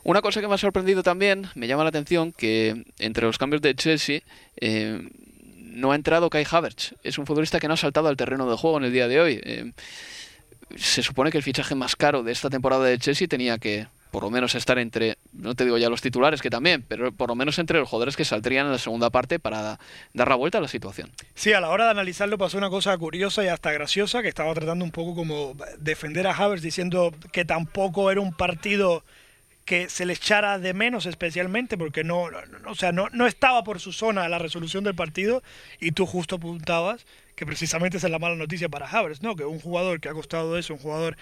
Una 0.05 0.23
cosa 0.23 0.41
que 0.41 0.49
me 0.49 0.55
ha 0.55 0.59
sorprendido 0.59 1.03
también, 1.03 1.49
me 1.55 1.67
llama 1.67 1.83
la 1.83 1.91
atención, 1.91 2.33
que 2.33 2.85
entre 2.99 3.27
los 3.27 3.39
cambios 3.39 3.63
de 3.63 3.75
Chelsea 3.75 4.23
eh, 4.61 5.09
no 5.59 5.93
ha 5.93 5.95
entrado 5.95 6.31
Kai 6.31 6.47
Havertz. 6.49 6.95
Es 7.03 7.19
un 7.19 7.27
futbolista 7.27 7.61
que 7.61 7.69
no 7.69 7.75
ha 7.75 7.77
saltado 7.77 8.09
al 8.09 8.17
terreno 8.17 8.49
de 8.49 8.57
juego 8.57 8.79
en 8.79 8.85
el 8.85 8.93
día 8.93 9.09
de 9.09 9.21
hoy. 9.21 9.41
Eh, 9.43 9.73
se 10.77 11.03
supone 11.03 11.31
que 11.31 11.39
el 11.39 11.45
fichaje 11.45 11.75
más 11.75 11.97
caro 11.97 12.23
de 12.23 12.33
esta 12.33 12.51
temporada 12.51 12.85
de 12.85 12.99
Chelsea 12.99 13.29
tenía 13.29 13.59
que 13.59 13.87
por 14.13 14.25
lo 14.25 14.31
menos 14.31 14.55
estar 14.55 14.79
entre, 14.79 15.17
no 15.33 15.55
te 15.55 15.65
digo 15.65 15.79
ya 15.79 15.89
los 15.89 16.03
titulares 16.03 16.43
que 16.43 16.51
también, 16.51 16.85
pero 16.87 17.13
por 17.13 17.31
lo 17.31 17.35
menos 17.35 17.59
entre 17.59 17.79
los 17.79 17.89
jugadores 17.89 18.15
que 18.15 18.27
saldrían 18.27 18.67
en 18.67 18.73
la 18.73 18.79
segunda 18.79 19.09
parte 19.09 19.39
para 19.39 19.81
dar 20.13 20.29
la 20.29 20.35
vuelta 20.35 20.59
a 20.59 20.61
la 20.61 20.69
situación. 20.69 21.11
Sí, 21.35 21.55
a 21.55 21.63
la 21.63 21.71
hora 21.71 21.87
de 21.87 21.93
analizarlo 21.93 22.37
pasó 22.37 22.59
una 22.59 22.69
cosa 22.69 22.97
curiosa 22.99 23.43
y 23.43 23.49
hasta 23.49 23.73
graciosa, 23.73 24.21
que 24.21 24.29
estaba 24.29 24.53
tratando 24.53 24.85
un 24.85 24.91
poco 24.91 25.15
como 25.15 25.57
defender 25.79 26.27
a 26.27 26.35
Havertz 26.37 26.63
diciendo 26.63 27.15
que 27.33 27.47
tampoco 27.47 28.11
era 28.11 28.21
un 28.21 28.35
partido 28.35 29.03
que 29.65 29.89
se 29.89 30.05
le 30.05 30.13
echara 30.13 30.59
de 30.59 30.75
menos 30.75 31.07
especialmente 31.07 31.79
porque 31.79 32.05
no, 32.05 32.29
o 32.67 32.75
sea, 32.75 32.93
no, 32.93 33.09
no 33.13 33.27
estaba 33.27 33.65
por 33.65 33.81
su 33.81 33.93
zona 33.93 34.29
la 34.29 34.39
resolución 34.39 34.85
del 34.85 34.95
partido 34.95 35.43
y 35.81 35.93
tú 35.93 36.05
justo 36.05 36.37
apuntabas 36.37 37.07
que 37.35 37.47
precisamente 37.47 37.97
esa 37.97 38.07
es 38.07 38.11
la 38.11 38.19
mala 38.19 38.37
noticia 38.37 38.69
para 38.69 38.89
Havertz, 38.89 39.23
¿no? 39.23 39.37
Que 39.37 39.45
un 39.45 39.61
jugador 39.61 40.01
que 40.01 40.09
ha 40.09 40.13
costado 40.13 40.59
eso, 40.59 40.75
un 40.75 40.81
jugador 40.81 41.17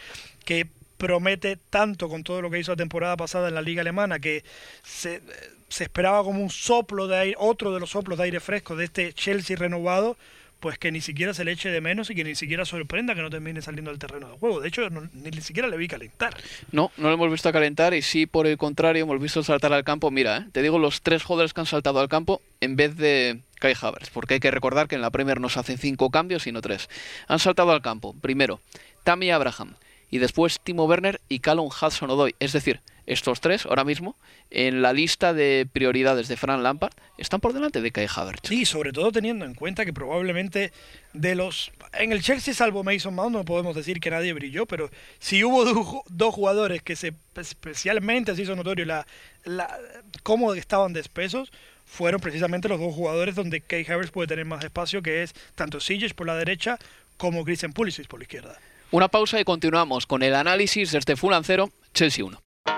que 0.45 0.67
promete 0.97 1.57
tanto 1.57 2.09
con 2.09 2.25
todo 2.25 2.43
lo 2.43 2.51
que 2.51 2.59
hizo 2.59 2.73
la 2.73 2.77
temporada 2.77 3.17
pasada 3.17 3.49
en 3.49 3.55
la 3.55 3.63
liga 3.63 3.81
alemana, 3.81 4.19
que 4.19 4.45
se, 4.83 5.23
se 5.69 5.85
esperaba 5.85 6.23
como 6.23 6.43
un 6.43 6.51
soplo 6.51 7.07
de 7.07 7.17
aire, 7.17 7.37
otro 7.39 7.73
de 7.73 7.81
los 7.81 7.91
soplos 7.91 8.19
de 8.19 8.25
aire 8.25 8.41
fresco 8.41 8.77
de 8.77 8.85
este 8.85 9.13
Chelsea 9.15 9.57
renovado, 9.57 10.17
pues 10.61 10.79
que 10.79 10.93
ni 10.93 11.01
siquiera 11.01 11.35
se 11.35 11.45
le 11.45 11.53
eche 11.53 11.71
de 11.71 11.81
menos 11.81 12.11
y 12.11 12.15
que 12.15 12.23
ni 12.23 12.35
siquiera 12.35 12.65
sorprenda 12.65 13.15
que 13.15 13.23
no 13.23 13.31
termine 13.31 13.63
saliendo 13.63 13.91
del 13.91 13.99
terreno 13.99 14.31
de 14.31 14.39
juego. 14.39 14.61
De 14.61 14.69
hecho, 14.69 14.89
ni, 14.91 15.41
siquiera 15.41 15.69
le 15.69 15.77
vi 15.77 15.89
calentar. 15.89 16.37
No, 16.71 16.93
no 16.97 17.09
lo 17.09 17.15
hemos 17.15 17.31
visto 17.31 17.51
calentar 17.51 17.95
y 17.95 18.03
sí, 18.03 18.27
por 18.27 18.47
el 18.47 18.59
contrario, 18.59 19.03
hemos 19.03 19.21
visto 19.21 19.43
saltar 19.43 19.73
al 19.73 19.85
campo. 19.85 20.11
Mira, 20.11 20.37
¿eh? 20.37 20.47
te 20.53 20.63
digo 20.63 20.79
los 20.79 21.03
tres 21.03 21.23
jugadores 21.23 21.55
que 21.55 21.61
han 21.61 21.67
saltado 21.67 22.01
al 22.01 22.09
campo 22.09 22.43
en 22.61 22.77
vez 22.77 22.97
de 22.97 23.41
Kai 23.59 23.75
Havertz, 23.81 24.11
porque 24.11 24.35
hay 24.35 24.41
que 24.41 24.51
recordar 24.51 24.87
que 24.89 24.95
en 24.95 25.03
la 25.03 25.11
Premier 25.11 25.41
no 25.41 25.49
se 25.49 25.61
hacen 25.61 25.79
cinco 25.79 26.11
cambios, 26.11 26.43
sino 26.43 26.61
tres. 26.61 26.89
Han 27.29 27.39
saltado 27.39 27.73
al 27.73 27.83
campo, 27.83 28.15
primero, 28.21 28.61
Tammy 29.03 29.31
Abraham, 29.31 29.75
y 30.11 30.19
después 30.19 30.61
Timo 30.63 30.85
Werner 30.85 31.21
y 31.29 31.39
Callum 31.39 31.69
Hudson-Odoi. 31.69 32.35
Es 32.41 32.53
decir, 32.53 32.81
estos 33.11 33.41
tres 33.41 33.67
ahora 33.67 33.85
mismo 33.85 34.17
en 34.51 34.83
la 34.83 34.93
lista 34.93 35.35
de 35.35 35.67
prioridades 35.71 36.29
de 36.29 36.37
Fran 36.37 36.63
Lampard 36.63 36.93
están 37.19 37.41
por 37.41 37.53
delante 37.53 37.81
de 37.81 37.91
Kai 37.91 38.07
Havertz. 38.15 38.49
Sí, 38.49 38.65
sobre 38.65 38.93
todo 38.93 39.11
teniendo 39.11 39.45
en 39.45 39.55
cuenta 39.55 39.85
que 39.85 39.93
probablemente 39.93 40.73
de 41.13 41.35
los 41.35 41.73
en 41.95 42.13
el 42.13 42.23
Chelsea 42.23 42.55
salvo 42.55 42.85
Mason 42.85 43.15
Mount 43.15 43.35
no 43.35 43.45
podemos 43.45 43.75
decir 43.75 43.99
que 44.01 44.11
nadie 44.11 44.33
brilló, 44.33 44.65
pero 44.67 44.91
si 45.19 45.43
hubo 45.43 46.05
dos 46.09 46.35
jugadores 46.35 46.83
que 46.83 46.95
se 46.95 47.15
especialmente 47.35 48.35
se 48.37 48.43
hizo 48.43 48.55
notorio 48.55 48.85
la, 48.85 49.07
la 49.45 49.77
cómo 50.23 50.55
estaban 50.55 50.93
despesos 50.93 51.51
fueron 51.85 52.21
precisamente 52.21 52.69
los 52.69 52.79
dos 52.79 52.95
jugadores 52.95 53.35
donde 53.35 53.61
Kai 53.61 53.85
Havertz 53.89 54.13
puede 54.13 54.29
tener 54.29 54.45
más 54.45 54.63
espacio, 54.63 55.03
que 55.03 55.25
es 55.25 55.35
tanto 55.57 55.81
Sijic 55.81 56.15
por 56.15 56.29
la 56.29 56.37
derecha 56.37 56.79
como 57.17 57.45
Christian 57.45 57.73
Pulisic 57.73 58.07
por 58.07 58.21
la 58.21 58.25
izquierda. 58.25 58.57
Una 58.93 59.09
pausa 59.09 59.41
y 59.41 59.45
continuamos 59.45 60.07
con 60.07 60.23
el 60.23 60.35
análisis 60.35 60.93
desde 60.93 61.17
Fulham 61.17 61.43
0, 61.45 61.71
Chelsea 61.93 62.25
1. 62.25 62.41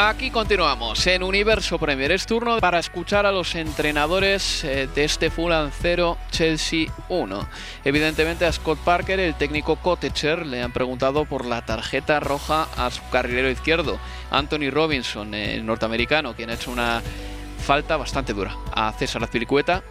Aquí 0.00 0.30
continuamos 0.30 1.04
en 1.08 1.24
Universo 1.24 1.76
Premier. 1.76 2.12
Es 2.12 2.24
turno 2.24 2.60
para 2.60 2.78
escuchar 2.78 3.26
a 3.26 3.32
los 3.32 3.56
entrenadores 3.56 4.62
eh, 4.62 4.88
de 4.94 5.02
este 5.02 5.28
Fulham 5.28 5.72
0 5.76 6.16
Chelsea 6.30 6.86
1. 7.08 7.48
Evidentemente 7.84 8.46
a 8.46 8.52
Scott 8.52 8.78
Parker, 8.78 9.18
el 9.18 9.34
técnico 9.34 9.74
Cottager, 9.74 10.46
le 10.46 10.62
han 10.62 10.70
preguntado 10.70 11.24
por 11.24 11.44
la 11.44 11.66
tarjeta 11.66 12.20
roja 12.20 12.68
a 12.76 12.92
su 12.92 13.00
carrilero 13.10 13.50
izquierdo, 13.50 13.98
Anthony 14.30 14.70
Robinson, 14.70 15.34
el 15.34 15.66
norteamericano, 15.66 16.36
quien 16.36 16.50
ha 16.50 16.54
hecho 16.54 16.70
una 16.70 17.02
falta 17.58 17.96
bastante 17.96 18.34
dura 18.34 18.54
a 18.70 18.92
César 18.92 19.24
Azpilicueta. 19.24 19.82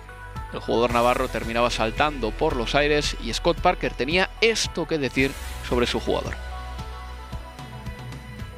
El 0.54 0.62
jugador 0.62 0.94
navarro 0.94 1.28
terminaba 1.28 1.70
saltando 1.70 2.32
por 2.32 2.56
los 2.56 2.76
aires 2.76 3.18
y 3.22 3.34
Scott 3.34 3.60
Parker 3.60 3.94
tenía 3.94 4.30
esto 4.40 4.88
que 4.88 5.00
decir 5.00 5.34
sobre 5.68 5.86
su 5.86 6.00
jugador. 6.00 6.47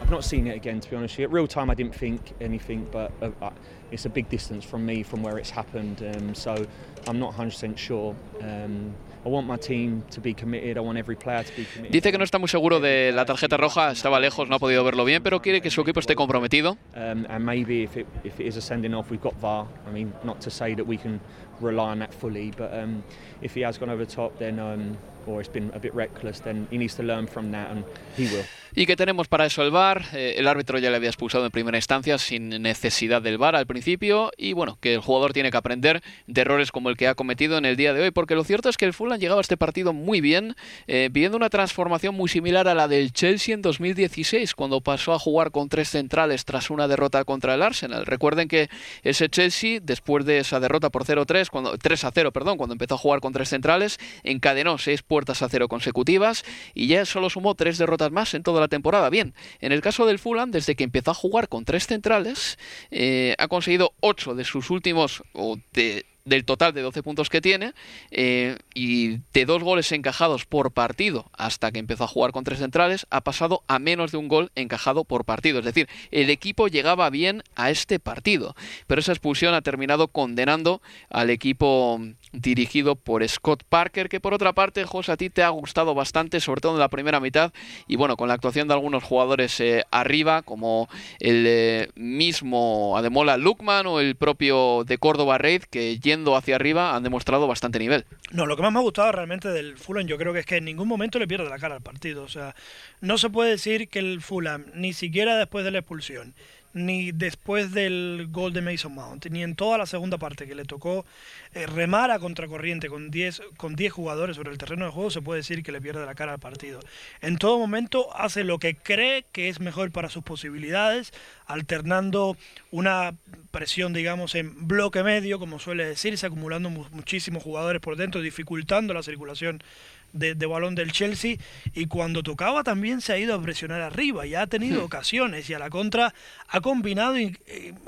I've 0.09 0.13
not 0.13 0.25
seen 0.25 0.47
it 0.47 0.55
again, 0.55 0.79
to 0.79 0.89
be 0.89 0.95
honest. 0.95 1.19
At 1.19 1.31
real 1.31 1.45
time, 1.45 1.69
I 1.69 1.75
didn't 1.75 1.93
think 1.93 2.33
anything, 2.41 2.87
but 2.91 3.11
uh, 3.21 3.29
uh, 3.43 3.51
it's 3.91 4.05
a 4.05 4.09
big 4.09 4.27
distance 4.27 4.65
from 4.65 4.83
me 4.83 5.03
from 5.03 5.21
where 5.21 5.37
it's 5.37 5.51
happened. 5.51 6.01
Um, 6.01 6.33
so 6.33 6.65
I'm 7.05 7.19
not 7.19 7.35
100% 7.35 7.77
sure. 7.77 8.15
Um, 8.41 8.95
I 9.23 9.29
want 9.29 9.45
my 9.45 9.55
team 9.55 10.03
to 10.09 10.19
be 10.19 10.33
committed. 10.33 10.77
I 10.77 10.79
want 10.79 10.97
every 10.97 11.15
player 11.15 11.43
to 11.43 11.55
be 11.55 11.63
committed. 11.63 11.91
Dice 11.91 12.09
que 12.09 12.17
no 12.17 12.23
está 12.23 12.39
muy 12.39 12.47
seguro 12.47 12.79
de 12.79 13.11
la 13.11 13.25
tarjeta 13.25 13.55
roja, 13.55 13.91
estaba 13.91 14.19
lejos, 14.19 14.49
no 14.49 14.55
ha 14.55 14.59
podido 14.59 14.83
verlo 14.83 15.05
bien, 15.05 15.21
pero 15.21 15.43
quiere 15.43 15.61
que 15.61 15.69
su 15.69 15.81
equipo 15.81 15.99
esté 15.99 16.15
comprometido. 16.15 16.79
Um, 16.95 17.27
and 17.29 17.45
maybe 17.45 17.83
if 17.83 17.95
it, 17.95 18.07
if 18.23 18.39
it 18.39 18.47
is 18.47 18.57
a 18.57 18.61
sending 18.61 18.95
off, 18.95 19.11
we've 19.11 19.21
got 19.21 19.35
VAR. 19.35 19.67
I 19.85 19.91
mean, 19.91 20.11
not 20.23 20.41
to 20.41 20.49
say 20.49 20.73
that 20.73 20.87
we 20.87 20.97
can 20.97 21.21
rely 21.61 21.91
on 21.91 21.99
that 21.99 22.15
fully, 22.15 22.51
but 22.57 22.73
um, 22.73 23.03
if 23.43 23.53
he 23.53 23.61
has 23.61 23.77
gone 23.77 23.91
over 23.91 24.03
the 24.03 24.11
top, 24.11 24.39
then 24.39 24.57
um, 24.57 24.97
or 25.27 25.39
it's 25.39 25.49
been 25.49 25.69
a 25.75 25.79
bit 25.79 25.93
reckless, 25.93 26.39
then 26.39 26.67
he 26.71 26.79
needs 26.79 26.95
to 26.95 27.03
learn 27.03 27.27
from 27.27 27.51
that, 27.51 27.69
and 27.69 27.85
he 28.17 28.25
will. 28.33 28.43
¿Y 28.75 28.85
qué 28.85 28.95
tenemos 28.95 29.27
para 29.27 29.45
eso 29.45 29.63
el 29.63 29.71
VAR? 29.71 30.05
Eh, 30.13 30.35
el 30.37 30.47
árbitro 30.47 30.77
ya 30.77 30.89
le 30.89 30.97
había 30.97 31.09
expulsado 31.09 31.45
en 31.45 31.51
primera 31.51 31.77
instancia 31.77 32.17
sin 32.17 32.49
necesidad 32.61 33.21
del 33.21 33.37
VAR 33.37 33.55
al 33.55 33.65
principio 33.65 34.31
y 34.37 34.53
bueno, 34.53 34.77
que 34.79 34.93
el 34.93 34.99
jugador 34.99 35.33
tiene 35.33 35.51
que 35.51 35.57
aprender 35.57 36.01
de 36.27 36.41
errores 36.41 36.71
como 36.71 36.89
el 36.89 36.97
que 36.97 37.07
ha 37.07 37.15
cometido 37.15 37.57
en 37.57 37.65
el 37.65 37.75
día 37.75 37.93
de 37.93 38.01
hoy, 38.01 38.11
porque 38.11 38.35
lo 38.35 38.43
cierto 38.43 38.69
es 38.69 38.77
que 38.77 38.85
el 38.85 38.93
Fulham 38.93 39.19
llegaba 39.19 39.39
a 39.39 39.41
este 39.41 39.57
partido 39.57 39.93
muy 39.93 40.21
bien, 40.21 40.55
eh, 40.87 41.09
viendo 41.11 41.37
una 41.37 41.49
transformación 41.49 42.15
muy 42.15 42.29
similar 42.29 42.67
a 42.67 42.75
la 42.75 42.87
del 42.87 43.11
Chelsea 43.11 43.53
en 43.55 43.61
2016, 43.61 44.53
cuando 44.53 44.81
pasó 44.81 45.13
a 45.13 45.19
jugar 45.19 45.51
con 45.51 45.69
tres 45.69 45.89
centrales 45.89 46.45
tras 46.45 46.69
una 46.69 46.87
derrota 46.87 47.23
contra 47.23 47.55
el 47.55 47.63
Arsenal. 47.63 48.05
Recuerden 48.05 48.47
que 48.47 48.69
ese 49.03 49.29
Chelsea, 49.29 49.79
después 49.81 50.25
de 50.25 50.39
esa 50.39 50.59
derrota 50.59 50.89
por 50.89 51.05
0-3, 51.05 51.49
cuando 51.49 51.77
3 51.77 52.03
a 52.03 52.11
0, 52.11 52.31
perdón, 52.31 52.57
cuando 52.57 52.73
empezó 52.73 52.95
a 52.95 52.97
jugar 52.97 53.19
con 53.19 53.33
tres 53.33 53.49
centrales, 53.49 53.99
encadenó 54.23 54.77
seis 54.77 55.01
puertas 55.01 55.41
a 55.41 55.49
cero 55.49 55.67
consecutivas 55.67 56.43
y 56.73 56.87
ya 56.87 57.05
solo 57.05 57.29
sumó 57.29 57.55
tres 57.55 57.77
derrotas 57.77 58.11
más 58.11 58.33
en 58.33 58.43
la 58.59 58.67
temporada. 58.67 59.09
Bien, 59.09 59.33
en 59.61 59.71
el 59.71 59.81
caso 59.81 60.05
del 60.05 60.19
Fulham, 60.19 60.51
desde 60.51 60.75
que 60.75 60.83
empezó 60.83 61.11
a 61.11 61.15
jugar 61.15 61.49
con 61.49 61.65
tres 61.65 61.87
centrales, 61.87 62.57
eh, 62.91 63.35
ha 63.37 63.47
conseguido 63.47 63.93
ocho 63.99 64.35
de 64.35 64.43
sus 64.43 64.69
últimos, 64.69 65.23
o 65.33 65.57
de 65.73 66.05
del 66.29 66.45
total 66.45 66.73
de 66.73 66.81
12 66.81 67.03
puntos 67.03 67.29
que 67.29 67.41
tiene 67.41 67.73
eh, 68.11 68.57
y 68.73 69.19
de 69.33 69.45
dos 69.45 69.63
goles 69.63 69.91
encajados 69.91 70.45
por 70.45 70.71
partido 70.71 71.29
hasta 71.33 71.71
que 71.71 71.79
empezó 71.79 72.05
a 72.05 72.07
jugar 72.07 72.31
con 72.31 72.43
tres 72.43 72.59
centrales 72.59 73.07
ha 73.09 73.21
pasado 73.21 73.63
a 73.67 73.79
menos 73.79 74.11
de 74.11 74.17
un 74.17 74.27
gol 74.27 74.51
encajado 74.55 75.03
por 75.03 75.25
partido. 75.25 75.59
Es 75.59 75.65
decir, 75.65 75.89
el 76.11 76.29
equipo 76.29 76.67
llegaba 76.67 77.09
bien 77.09 77.43
a 77.55 77.69
este 77.71 77.99
partido, 77.99 78.55
pero 78.87 79.01
esa 79.01 79.11
expulsión 79.11 79.53
ha 79.53 79.61
terminado 79.61 80.07
condenando 80.07 80.81
al 81.09 81.29
equipo 81.29 81.99
dirigido 82.31 82.95
por 82.95 83.27
Scott 83.27 83.63
Parker, 83.67 84.07
que 84.07 84.19
por 84.19 84.33
otra 84.33 84.53
parte, 84.53 84.85
José, 84.85 85.11
a 85.11 85.17
ti 85.17 85.29
te 85.29 85.43
ha 85.43 85.49
gustado 85.49 85.95
bastante, 85.95 86.39
sobre 86.39 86.61
todo 86.61 86.73
en 86.73 86.79
la 86.79 86.89
primera 86.89 87.19
mitad, 87.19 87.51
y 87.87 87.95
bueno, 87.95 88.17
con 88.17 88.27
la 88.27 88.35
actuación 88.35 88.67
de 88.67 88.75
algunos 88.75 89.03
jugadores 89.03 89.59
eh, 89.59 89.83
arriba, 89.91 90.43
como 90.43 90.87
el 91.19 91.45
eh, 91.47 91.89
mismo 91.95 92.97
Ademola 92.97 93.37
Lukman 93.37 93.87
o 93.87 93.99
el 93.99 94.15
propio 94.15 94.83
de 94.85 94.97
Córdoba 94.99 95.37
Reid, 95.37 95.63
que 95.63 95.97
yendo 95.99 96.18
hacia 96.35 96.55
arriba 96.55 96.95
han 96.95 97.03
demostrado 97.03 97.47
bastante 97.47 97.79
nivel. 97.79 98.05
No, 98.31 98.45
lo 98.45 98.55
que 98.55 98.61
más 98.61 98.71
me 98.71 98.79
ha 98.79 98.83
gustado 98.83 99.11
realmente 99.11 99.49
del 99.49 99.77
Fulham 99.77 100.07
yo 100.07 100.17
creo 100.17 100.33
que 100.33 100.39
es 100.39 100.45
que 100.45 100.57
en 100.57 100.65
ningún 100.65 100.87
momento 100.87 101.19
le 101.19 101.27
pierde 101.27 101.49
la 101.49 101.59
cara 101.59 101.75
al 101.75 101.81
partido. 101.81 102.23
O 102.23 102.27
sea, 102.27 102.55
no 103.01 103.17
se 103.17 103.29
puede 103.29 103.51
decir 103.51 103.89
que 103.89 103.99
el 103.99 104.21
Fulham, 104.21 104.65
ni 104.73 104.93
siquiera 104.93 105.37
después 105.37 105.65
de 105.65 105.71
la 105.71 105.79
expulsión, 105.79 106.33
ni 106.73 107.11
después 107.11 107.71
del 107.71 108.27
gol 108.31 108.53
de 108.53 108.61
Mason 108.61 108.93
Mount, 108.93 109.25
ni 109.27 109.43
en 109.43 109.55
toda 109.55 109.77
la 109.77 109.85
segunda 109.85 110.17
parte 110.17 110.47
que 110.47 110.55
le 110.55 110.65
tocó 110.65 111.05
eh, 111.53 111.65
remar 111.65 112.11
a 112.11 112.19
contracorriente 112.19 112.89
con 112.89 113.09
10 113.09 113.41
con 113.57 113.75
diez 113.75 113.91
jugadores 113.91 114.35
sobre 114.35 114.51
el 114.51 114.57
terreno 114.57 114.85
de 114.85 114.91
juego, 114.91 115.09
se 115.09 115.21
puede 115.21 115.39
decir 115.39 115.63
que 115.63 115.71
le 115.71 115.81
pierde 115.81 116.05
la 116.05 116.15
cara 116.15 116.33
al 116.33 116.39
partido. 116.39 116.79
En 117.21 117.37
todo 117.37 117.57
momento 117.57 118.15
hace 118.15 118.43
lo 118.43 118.59
que 118.59 118.75
cree 118.75 119.25
que 119.31 119.49
es 119.49 119.59
mejor 119.59 119.91
para 119.91 120.09
sus 120.09 120.23
posibilidades, 120.23 121.11
alternando 121.45 122.37
una 122.71 123.15
presión, 123.51 123.93
digamos, 123.93 124.35
en 124.35 124.67
bloque 124.67 125.03
medio, 125.03 125.39
como 125.39 125.59
suele 125.59 125.85
decirse, 125.85 126.27
acumulando 126.27 126.69
muchísimos 126.69 127.43
jugadores 127.43 127.81
por 127.81 127.95
dentro, 127.95 128.21
dificultando 128.21 128.93
la 128.93 129.03
circulación 129.03 129.63
de, 130.13 130.33
balón 130.45 130.75
del 130.75 130.91
Chelsea 130.91 131.37
y 131.73 131.85
cuando 131.85 132.23
tocaba 132.23 132.63
también 132.63 133.01
se 133.01 133.13
ha 133.13 133.17
ido 133.17 133.35
a 133.35 133.41
presionar 133.41 133.81
arriba 133.81 134.25
y 134.25 134.35
ha 134.35 134.47
tenido 134.47 134.81
hmm. 134.81 134.85
ocasiones 134.85 135.49
y 135.49 135.53
a 135.53 135.59
la 135.59 135.69
contra 135.69 136.13
ha 136.47 136.61
combinado, 136.61 137.15
e 137.17 137.35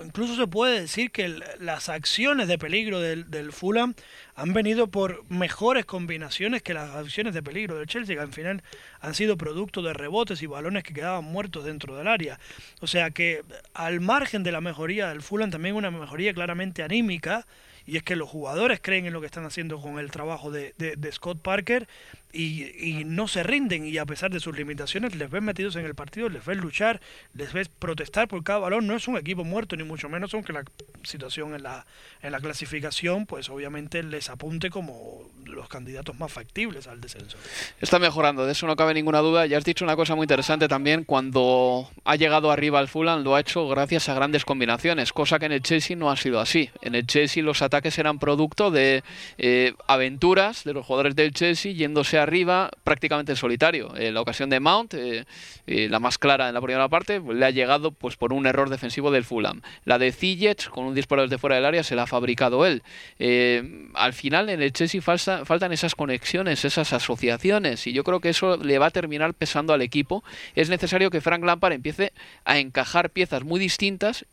incluso 0.03 0.35
se 0.35 0.47
puede 0.47 0.81
decir 0.81 1.11
que 1.11 1.39
las 1.59 1.89
acciones 1.89 2.47
de 2.47 2.57
peligro 2.57 2.99
del, 2.99 3.29
del 3.29 3.51
Fulham 3.51 3.95
han 4.35 4.53
venido 4.53 4.87
por 4.87 5.23
mejores 5.29 5.85
combinaciones 5.85 6.61
que 6.61 6.73
las 6.73 6.95
acciones 6.95 7.33
de 7.33 7.43
peligro 7.43 7.77
del 7.77 7.87
Chelsea, 7.87 8.15
que 8.15 8.21
al 8.21 8.33
final 8.33 8.63
han 8.99 9.13
sido 9.13 9.37
producto 9.37 9.81
de 9.81 9.93
rebotes 9.93 10.41
y 10.41 10.47
balones 10.47 10.83
que 10.83 10.93
quedaban 10.93 11.25
muertos 11.25 11.65
dentro 11.65 11.95
del 11.95 12.07
área. 12.07 12.39
O 12.79 12.87
sea 12.87 13.11
que 13.11 13.43
al 13.73 13.99
margen 13.99 14.43
de 14.43 14.51
la 14.51 14.61
mejoría 14.61 15.09
del 15.09 15.21
Fulham, 15.21 15.51
también 15.51 15.75
una 15.75 15.91
mejoría 15.91 16.33
claramente 16.33 16.83
anímica 16.83 17.45
y 17.85 17.97
es 17.97 18.03
que 18.03 18.15
los 18.15 18.29
jugadores 18.29 18.79
creen 18.81 19.05
en 19.05 19.13
lo 19.13 19.19
que 19.19 19.25
están 19.25 19.45
haciendo 19.45 19.81
con 19.81 19.99
el 19.99 20.11
trabajo 20.11 20.51
de, 20.51 20.73
de 20.77 21.11
Scott 21.11 21.41
Parker 21.41 21.87
y, 22.33 23.03
no 23.05 23.27
se 23.27 23.43
rinden 23.43 23.85
y 23.85 23.97
a 23.97 24.05
pesar 24.05 24.31
de 24.31 24.39
sus 24.39 24.55
limitaciones 24.55 25.15
les 25.15 25.29
ves 25.29 25.41
metidos 25.41 25.75
en 25.75 25.85
el 25.85 25.95
partido, 25.95 26.29
les 26.29 26.45
ves 26.45 26.57
luchar, 26.57 27.01
les 27.33 27.51
ves 27.53 27.67
protestar 27.67 28.27
por 28.27 28.43
cada 28.43 28.59
balón. 28.59 28.87
No 28.87 28.95
es 28.95 29.07
un 29.07 29.17
equipo 29.17 29.43
muerto 29.43 29.75
ni 29.75 29.83
mucho 29.83 30.09
menos, 30.09 30.33
aunque 30.33 30.53
la 30.53 30.63
situación 31.03 31.55
en 31.55 31.63
la, 31.63 31.85
en 32.21 32.31
la 32.31 32.39
clasificación 32.39 33.25
pues 33.25 33.49
obviamente 33.49 34.03
les 34.03 34.29
apunte 34.29 34.69
como 34.69 35.29
los 35.45 35.67
candidatos 35.67 36.17
más 36.17 36.31
factibles 36.31 36.87
al 36.87 37.01
descenso. 37.01 37.37
Está 37.79 37.99
mejorando, 37.99 38.45
de 38.45 38.53
eso 38.53 38.67
no 38.67 38.75
cabe 38.75 38.93
ninguna 38.93 39.19
duda. 39.19 39.45
Ya 39.45 39.57
has 39.57 39.65
dicho 39.65 39.83
una 39.83 39.95
cosa 39.95 40.15
muy 40.15 40.23
interesante 40.23 40.67
también, 40.67 41.03
cuando 41.03 41.89
ha 42.05 42.15
llegado 42.15 42.51
arriba 42.51 42.79
al 42.79 42.87
Fulham 42.87 43.23
lo 43.23 43.35
ha 43.35 43.41
hecho 43.41 43.67
gracias 43.67 44.09
a 44.09 44.13
grandes 44.13 44.45
combinaciones, 44.45 45.11
cosa 45.13 45.39
que 45.39 45.45
en 45.45 45.51
el 45.53 45.61
Chelsea 45.61 45.97
no 45.97 46.11
ha 46.11 46.17
sido 46.17 46.39
así. 46.39 46.69
En 46.81 46.95
el 46.95 47.05
Chelsea 47.05 47.43
los 47.43 47.61
ataques 47.71 47.97
eran 47.97 48.19
producto 48.19 48.69
de 48.69 49.03
eh, 49.37 49.73
aventuras 49.87 50.63
de 50.63 50.73
los 50.73 50.85
jugadores 50.85 51.15
del 51.15 51.31
Chelsea 51.31 51.73
yéndose 51.73 52.19
arriba 52.19 52.69
prácticamente 52.83 53.31
en 53.31 53.35
solitario. 53.37 53.95
En 53.95 54.13
la 54.13 54.21
ocasión 54.21 54.49
de 54.49 54.59
Mount, 54.59 54.93
eh, 54.93 55.25
eh, 55.67 55.87
la 55.89 55.99
más 55.99 56.17
clara 56.17 56.47
en 56.47 56.53
la 56.53 56.61
primera 56.61 56.87
parte, 56.89 57.21
pues, 57.21 57.37
le 57.37 57.45
ha 57.45 57.49
llegado 57.49 57.91
pues 57.91 58.15
por 58.15 58.33
un 58.33 58.45
error 58.45 58.69
defensivo 58.69 59.11
del 59.11 59.23
Fulham. 59.23 59.61
La 59.85 59.97
de 59.97 60.11
Ziyech, 60.11 60.69
con 60.69 60.85
un 60.85 60.95
disparo 60.95 61.23
desde 61.23 61.37
fuera 61.37 61.55
del 61.55 61.65
área, 61.65 61.83
se 61.83 61.95
la 61.95 62.03
ha 62.03 62.07
fabricado 62.07 62.65
él. 62.65 62.83
Eh, 63.19 63.89
al 63.93 64.13
final 64.13 64.49
en 64.49 64.61
el 64.61 64.73
Chelsea 64.73 65.01
faltan 65.01 65.71
esas 65.71 65.95
conexiones, 65.95 66.65
esas 66.65 66.93
asociaciones, 66.93 67.87
y 67.87 67.93
yo 67.93 68.03
creo 68.03 68.19
que 68.19 68.29
eso 68.29 68.57
le 68.57 68.79
va 68.79 68.87
a 68.87 68.91
terminar 68.91 69.33
pesando 69.33 69.73
al 69.73 69.81
equipo. 69.81 70.23
Es 70.55 70.69
necesario 70.69 71.09
que 71.09 71.21
Frank 71.21 71.43
Lampard 71.43 71.73
empiece 71.73 72.11
a 72.45 72.57
encajar 72.57 73.09
piezas 73.09 73.43
muy 73.43 73.59
distintas 73.59 74.25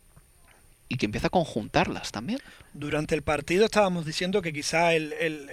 y 0.89 0.97
que 0.97 1.07
empiece 1.07 1.27
a 1.27 1.31
conjuntarlas 1.31 2.13
también. 2.13 2.41
Durante 2.73 3.15
el 3.15 3.23
partido 3.23 3.67
estábamos 3.67 4.07
diciendo 4.07 4.41
que 4.41 4.53
quizá 4.53 4.95
el, 4.95 5.13
el, 5.15 5.49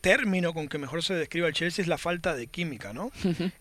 término 0.00 0.52
con 0.52 0.68
que 0.68 0.78
mejor 0.78 1.02
se 1.02 1.14
describe 1.14 1.46
al 1.46 1.52
Chelsea 1.52 1.82
es 1.82 1.88
la 1.88 1.98
falta 1.98 2.34
de 2.34 2.46
química, 2.46 2.92
¿no? 2.92 3.10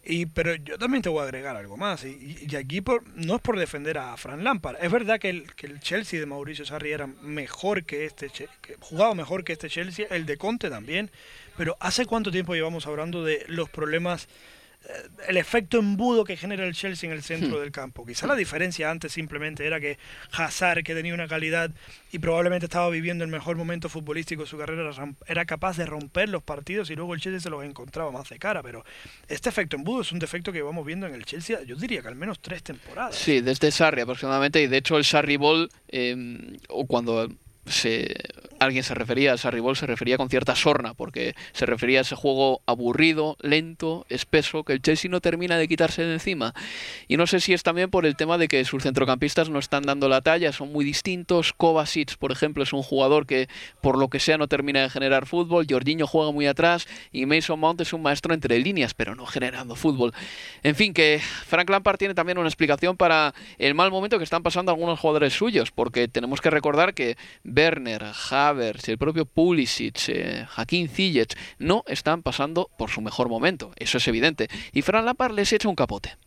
y 0.06 0.26
Pero 0.26 0.56
yo 0.56 0.78
también 0.78 1.02
te 1.02 1.10
voy 1.10 1.22
a 1.22 1.24
agregar 1.24 1.56
algo 1.56 1.78
más. 1.78 2.04
Y, 2.06 2.48
y 2.50 2.56
aquí 2.56 2.82
por, 2.82 3.08
no 3.16 3.36
es 3.36 3.42
por 3.42 3.60
defender 3.60 3.98
a 3.98 4.16
Fran 4.18 4.44
Lampard. 4.44 4.78
Es 4.82 4.92
verdad 4.92 5.20
que 5.20 5.30
el, 5.30 5.54
que 5.56 5.68
el 5.68 5.80
Chelsea 5.80 6.20
de 6.20 6.26
Mauricio 6.26 6.66
Sarri 6.66 6.92
era 6.92 7.08
mejor 7.08 7.86
que 7.86 8.06
este, 8.06 8.30
que 8.30 8.76
jugaba 8.80 9.16
mejor 9.16 9.44
que 9.44 9.54
este 9.54 9.70
Chelsea, 9.70 10.08
el 10.10 10.26
de 10.26 10.38
Conte 10.38 10.70
también. 10.70 11.12
Pero 11.58 11.78
¿hace 11.80 12.06
cuánto 12.06 12.32
tiempo 12.32 12.56
llevamos 12.56 12.88
hablando 12.88 13.24
de 13.24 13.46
los 13.48 13.70
problemas 13.70 14.28
el 15.28 15.38
efecto 15.38 15.78
embudo 15.78 16.24
que 16.24 16.38
genera 16.38 16.66
el 16.66 16.74
Chelsea 16.74 17.10
en 17.10 17.16
el 17.16 17.22
centro 17.22 17.58
hmm. 17.58 17.62
del 17.62 17.72
campo. 17.72 18.06
Quizá 18.06 18.26
la 18.28 18.36
diferencia 18.36 18.90
antes 18.90 19.12
simplemente 19.12 19.66
era 19.66 19.80
que 19.80 19.98
Hazard, 20.32 20.84
que 20.84 20.96
tenía 20.96 21.14
una 21.14 21.28
calidad 21.28 21.72
y 22.12 22.20
probablemente 22.20 22.66
estaba 22.66 22.90
viviendo 22.90 23.24
el 23.24 23.30
mejor 23.30 23.56
momento 23.58 23.90
futbolístico 23.90 24.44
de 24.44 24.48
su 24.48 24.58
carrera, 24.58 24.92
era 25.28 25.46
capaz 25.46 25.78
de 25.78 25.86
romper 25.86 26.30
los 26.30 26.42
partidos 26.42 26.90
y 26.90 26.96
luego 26.96 27.14
el 27.14 27.22
Chelsea 27.22 27.40
se 27.40 27.50
los 27.50 27.64
encontraba 27.64 28.12
más 28.12 28.30
de 28.30 28.40
cara. 28.40 28.64
Pero 28.64 28.84
este 29.28 29.50
efecto 29.50 29.76
embudo 29.76 30.02
es 30.02 30.12
un 30.12 30.20
defecto 30.20 30.52
que 30.52 30.62
vamos 30.62 30.86
viendo 30.86 31.06
en 31.06 31.14
el 31.14 31.26
Chelsea, 31.26 31.62
yo 31.64 31.76
diría 31.76 32.02
que 32.02 32.08
al 32.08 32.16
menos 32.16 32.40
tres 32.40 32.64
temporadas. 32.64 33.16
Sí, 33.16 33.42
desde 33.42 33.72
Sarri 33.72 34.02
aproximadamente, 34.02 34.62
y 34.62 34.68
de 34.68 34.78
hecho 34.78 34.98
el 34.98 35.06
Sarri 35.06 35.38
Ball, 35.38 35.70
eh, 35.90 36.58
o 36.70 36.88
cuando 36.88 37.30
se, 37.66 38.16
alguien 38.60 38.84
se 38.84 38.94
refería, 38.94 39.38
Sarribol 39.38 39.76
se 39.76 39.86
refería 39.86 40.18
con 40.18 40.30
cierta 40.30 40.56
sorna, 40.56 40.94
porque 40.94 41.36
se 41.54 41.66
refería 41.66 42.00
a 42.00 42.02
ese 42.02 42.16
juego 42.16 42.62
aburrido, 42.66 43.38
lento, 43.42 44.06
espeso, 44.10 44.64
que 44.64 44.74
el 44.74 44.82
Chelsea 44.82 45.10
no 45.10 45.22
termina 45.22 45.58
de 45.58 45.68
quitarse 45.68 46.04
de 46.04 46.14
encima. 46.14 46.54
Y 47.08 47.18
no 47.18 47.28
sé 47.28 47.40
si 47.40 47.54
es 47.54 47.64
también 47.64 47.90
por 47.90 48.06
el 48.06 48.16
tema 48.16 48.38
de 48.38 48.48
que 48.48 48.64
sus 48.66 48.84
centrocampistas 48.84 49.50
no 49.50 49.60
están 49.60 49.84
dando 49.84 50.10
la 50.10 50.22
talla, 50.22 50.52
son 50.52 50.72
muy 50.72 50.84
distintos. 50.86 51.54
Kovacic, 51.54 52.18
por 52.18 52.32
ejemplo, 52.32 52.64
es 52.64 52.74
un 52.74 52.84
jugador 52.84 53.26
que 53.26 53.48
por 53.82 53.98
lo 53.98 54.10
que 54.10 54.20
sea 54.20 54.38
no 54.38 54.48
termina 54.48 54.82
de 54.82 54.90
generar 54.90 55.26
fútbol. 55.26 55.66
Jorginho 55.70 56.08
juega 56.08 56.32
muy 56.32 56.48
atrás 56.48 56.88
y 57.12 57.26
Mason 57.26 57.60
Mount 57.60 57.82
es 57.82 57.94
un 57.94 58.02
maestro 58.02 58.34
entre 58.34 58.60
líneas, 58.60 58.94
pero 58.94 59.16
no 59.16 59.26
generando 59.26 59.76
fútbol. 59.76 60.14
En 60.64 60.76
fin, 60.76 60.94
que 60.94 61.22
Frank 61.48 61.70
Lampard 61.70 61.98
tiene 61.98 62.14
también 62.14 62.38
una 62.38 62.48
explicación 62.48 62.98
para 62.98 63.34
el 63.58 63.74
mal 63.74 63.92
momento 63.92 64.18
que 64.18 64.24
están 64.24 64.44
pasando 64.44 64.72
algunos 64.72 65.00
jugadores 65.00 65.34
suyos, 65.34 65.72
porque 65.72 66.08
tenemos 66.08 66.42
que 66.42 66.50
recordar 66.50 66.94
que 66.94 67.18
Werner, 67.56 68.06
Havertz, 68.30 68.90
el 68.90 68.98
propio 68.98 69.26
Pulisic, 69.26 70.10
eh, 70.10 70.46
Ziyech 70.90 71.38
no 71.58 71.84
están 71.88 72.24
pasando 72.24 72.70
por 72.78 72.90
su 72.90 73.02
mejor 73.02 73.30
momento, 73.30 73.72
eso 73.76 73.98
es 73.98 74.08
evidente. 74.08 74.48
Y 74.74 74.82
Fran 74.82 75.06
Lampard 75.06 75.34
les 75.34 75.52
echa 75.54 75.70
un 75.70 75.76
capote. 75.76 76.18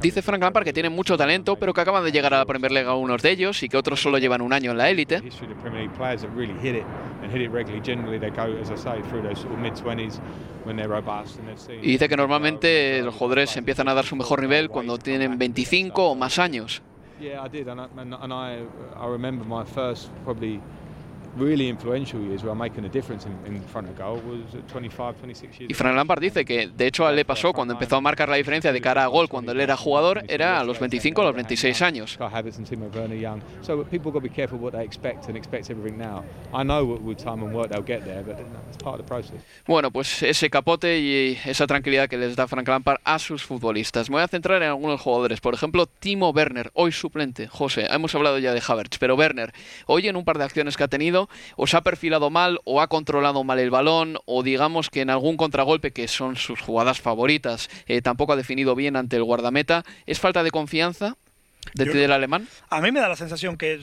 Dice 0.00 0.22
Frank 0.22 0.42
Lampard 0.42 0.64
que 0.64 0.72
tienen 0.72 0.92
mucho 0.92 1.16
talento, 1.16 1.56
pero 1.56 1.74
que 1.74 1.80
acaban 1.80 2.02
de 2.04 2.12
llegar 2.12 2.32
a 2.34 2.38
la 2.38 2.46
Premier 2.46 2.72
League 2.72 2.90
unos 2.90 3.22
de 3.22 3.30
ellos 3.30 3.62
y 3.62 3.68
que 3.68 3.76
otros 3.76 4.00
solo 4.00 4.18
llevan 4.18 4.40
un 4.40 4.52
año 4.52 4.70
en 4.70 4.78
la 4.78 4.88
élite. 4.88 5.20
Y 11.82 11.90
dice 11.92 12.08
que 12.08 12.16
normalmente 12.16 13.02
los 13.02 13.14
jugadores 13.14 13.56
empiezan 13.56 13.88
a 13.88 13.94
dar 13.94 14.04
su 14.04 14.16
mejor 14.16 14.40
nivel 14.40 14.68
cuando 14.68 14.98
tienen 14.98 15.38
25 15.38 16.10
o 16.10 16.14
más 16.14 16.38
años. 16.38 16.82
Y 25.68 25.74
Frank 25.74 25.94
Lampard 25.94 26.20
dice 26.20 26.44
que 26.44 26.68
de 26.68 26.86
hecho 26.86 27.10
le 27.12 27.24
pasó 27.24 27.52
cuando 27.52 27.74
empezó 27.74 27.96
a 27.96 28.00
marcar 28.00 28.28
la 28.28 28.36
diferencia 28.36 28.72
de 28.72 28.80
cara 28.80 29.04
a 29.04 29.06
gol 29.06 29.28
cuando 29.28 29.52
él 29.52 29.60
era 29.60 29.76
jugador 29.76 30.24
era 30.28 30.60
a 30.60 30.64
los 30.64 30.80
25 30.80 31.20
o 31.20 31.24
los 31.24 31.34
26 31.34 31.82
años. 31.82 32.16
Bueno, 39.66 39.90
pues 39.90 40.22
ese 40.22 40.48
capote 40.50 40.98
y 40.98 41.38
esa 41.44 41.66
tranquilidad 41.66 42.08
que 42.08 42.16
les 42.16 42.36
da 42.36 42.48
Frank 42.48 42.66
Lampard 42.68 43.00
a 43.04 43.18
sus 43.18 43.44
futbolistas. 43.44 44.08
Me 44.08 44.16
voy 44.16 44.22
a 44.22 44.28
centrar 44.28 44.62
en 44.62 44.68
algunos 44.68 45.00
jugadores, 45.00 45.40
por 45.40 45.54
ejemplo, 45.54 45.86
Timo 45.86 46.30
Werner, 46.30 46.70
hoy 46.74 46.92
suplente. 46.92 47.46
José, 47.46 47.86
hemos 47.90 48.14
hablado 48.14 48.38
ya 48.38 48.52
de 48.52 48.62
Havertz, 48.66 48.98
pero 48.98 49.16
Werner, 49.16 49.52
hoy 49.86 50.08
en 50.08 50.16
un 50.16 50.24
par 50.24 50.38
de 50.38 50.44
acciones 50.44 50.76
que 50.76 50.84
ha 50.84 50.88
tenido 50.88 51.25
o 51.56 51.66
se 51.66 51.76
ha 51.76 51.82
perfilado 51.82 52.30
mal 52.30 52.60
o 52.64 52.80
ha 52.80 52.88
controlado 52.88 53.44
mal 53.44 53.58
el 53.58 53.70
balón 53.70 54.18
o 54.24 54.42
digamos 54.42 54.90
que 54.90 55.00
en 55.00 55.10
algún 55.10 55.36
contragolpe 55.36 55.92
que 55.92 56.08
son 56.08 56.36
sus 56.36 56.60
jugadas 56.60 57.00
favoritas 57.00 57.68
eh, 57.86 58.02
tampoco 58.02 58.32
ha 58.32 58.36
definido 58.36 58.74
bien 58.74 58.96
ante 58.96 59.16
el 59.16 59.24
guardameta. 59.24 59.84
¿Es 60.06 60.20
falta 60.20 60.42
de 60.42 60.50
confianza? 60.50 61.16
Del 61.74 62.12
alemán? 62.12 62.48
A 62.68 62.80
mí 62.80 62.92
me 62.92 63.00
da 63.00 63.08
la 63.08 63.16
sensación 63.16 63.56
que 63.56 63.74
es 63.74 63.80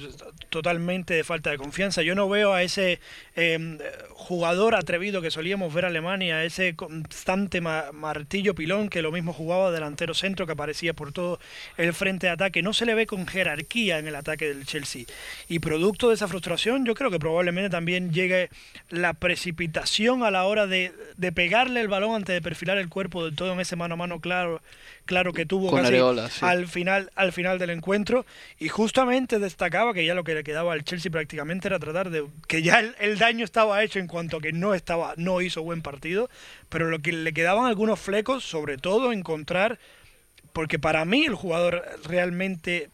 totalmente 0.49 1.13
de 1.13 1.23
falta 1.23 1.49
de 1.49 1.57
confianza. 1.57 2.01
Yo 2.01 2.15
no 2.15 2.29
veo 2.29 2.53
a 2.53 2.63
ese 2.63 2.99
em, 3.35 3.77
jugador 4.09 4.75
atrevido 4.75 5.21
que 5.21 5.31
solíamos 5.31 5.73
ver 5.73 5.85
a 5.85 5.87
Alemania, 5.87 6.43
ese 6.43 6.75
constante 6.75 7.61
martillo 7.61 8.55
pilón 8.55 8.89
que 8.89 9.01
lo 9.01 9.11
mismo 9.11 9.33
jugaba 9.33 9.71
delantero 9.71 10.13
centro 10.13 10.45
que 10.45 10.53
aparecía 10.53 10.93
por 10.93 11.11
todo 11.11 11.39
el 11.77 11.93
frente 11.93 12.27
de 12.27 12.33
ataque. 12.33 12.61
No 12.61 12.73
se 12.73 12.85
le 12.85 12.93
ve 12.93 13.05
con 13.05 13.27
jerarquía 13.27 13.99
en 13.99 14.07
el 14.07 14.15
ataque 14.15 14.47
del 14.47 14.65
Chelsea. 14.65 15.05
Y 15.47 15.59
producto 15.59 16.09
de 16.09 16.15
esa 16.15 16.27
frustración, 16.27 16.85
yo 16.85 16.95
creo 16.95 17.11
que 17.11 17.19
probablemente 17.19 17.69
también 17.69 18.11
llegue 18.11 18.49
la 18.89 19.13
precipitación 19.13 20.23
a 20.23 20.31
la 20.31 20.45
hora 20.45 20.67
de, 20.67 20.91
de 21.17 21.31
pegarle 21.31 21.81
el 21.81 21.87
balón 21.87 22.15
antes 22.15 22.33
de 22.33 22.41
perfilar 22.41 22.77
el 22.77 22.89
cuerpo 22.89 23.25
de 23.25 23.35
todo 23.35 23.53
en 23.53 23.59
ese 23.59 23.75
mano 23.75 23.93
a 23.93 23.97
mano 23.97 24.19
claro 24.19 24.61
claro 25.05 25.33
que 25.33 25.45
tuvo 25.45 25.71
casi 25.71 25.97
al 26.41 26.67
final 26.67 27.11
al 27.15 27.33
final 27.33 27.59
del 27.59 27.69
encuentro 27.73 28.25
y 28.59 28.69
justamente 28.69 29.39
destacaba 29.39 29.93
que 29.93 30.05
ya 30.05 30.15
lo 30.15 30.23
que 30.23 30.35
le 30.35 30.43
quedaba 30.43 30.73
al 30.73 30.83
Chelsea 30.83 31.11
prácticamente 31.11 31.67
era 31.67 31.79
tratar 31.79 32.09
de 32.09 32.25
que 32.47 32.61
ya 32.61 32.79
el, 32.79 33.17
daño 33.17 33.43
estaba 33.43 33.83
hecho 33.83 33.99
en 33.99 34.07
cuanto 34.07 34.37
a 34.37 34.41
que 34.41 34.53
no 34.53 34.73
estaba 34.73 35.13
no 35.17 35.41
hizo 35.41 35.63
buen 35.63 35.81
partido 35.81 36.29
pero 36.69 36.89
lo 36.89 36.99
que 36.99 37.11
le 37.11 37.33
quedaban 37.33 37.65
algunos 37.65 37.99
flecos 37.99 38.43
sobre 38.43 38.77
todo 38.77 39.11
encontrar 39.11 39.79
porque 40.53 40.79
para 40.79 41.03
mí 41.05 41.25
el 41.25 41.35
jugador 41.35 41.83
realmente 42.05 42.89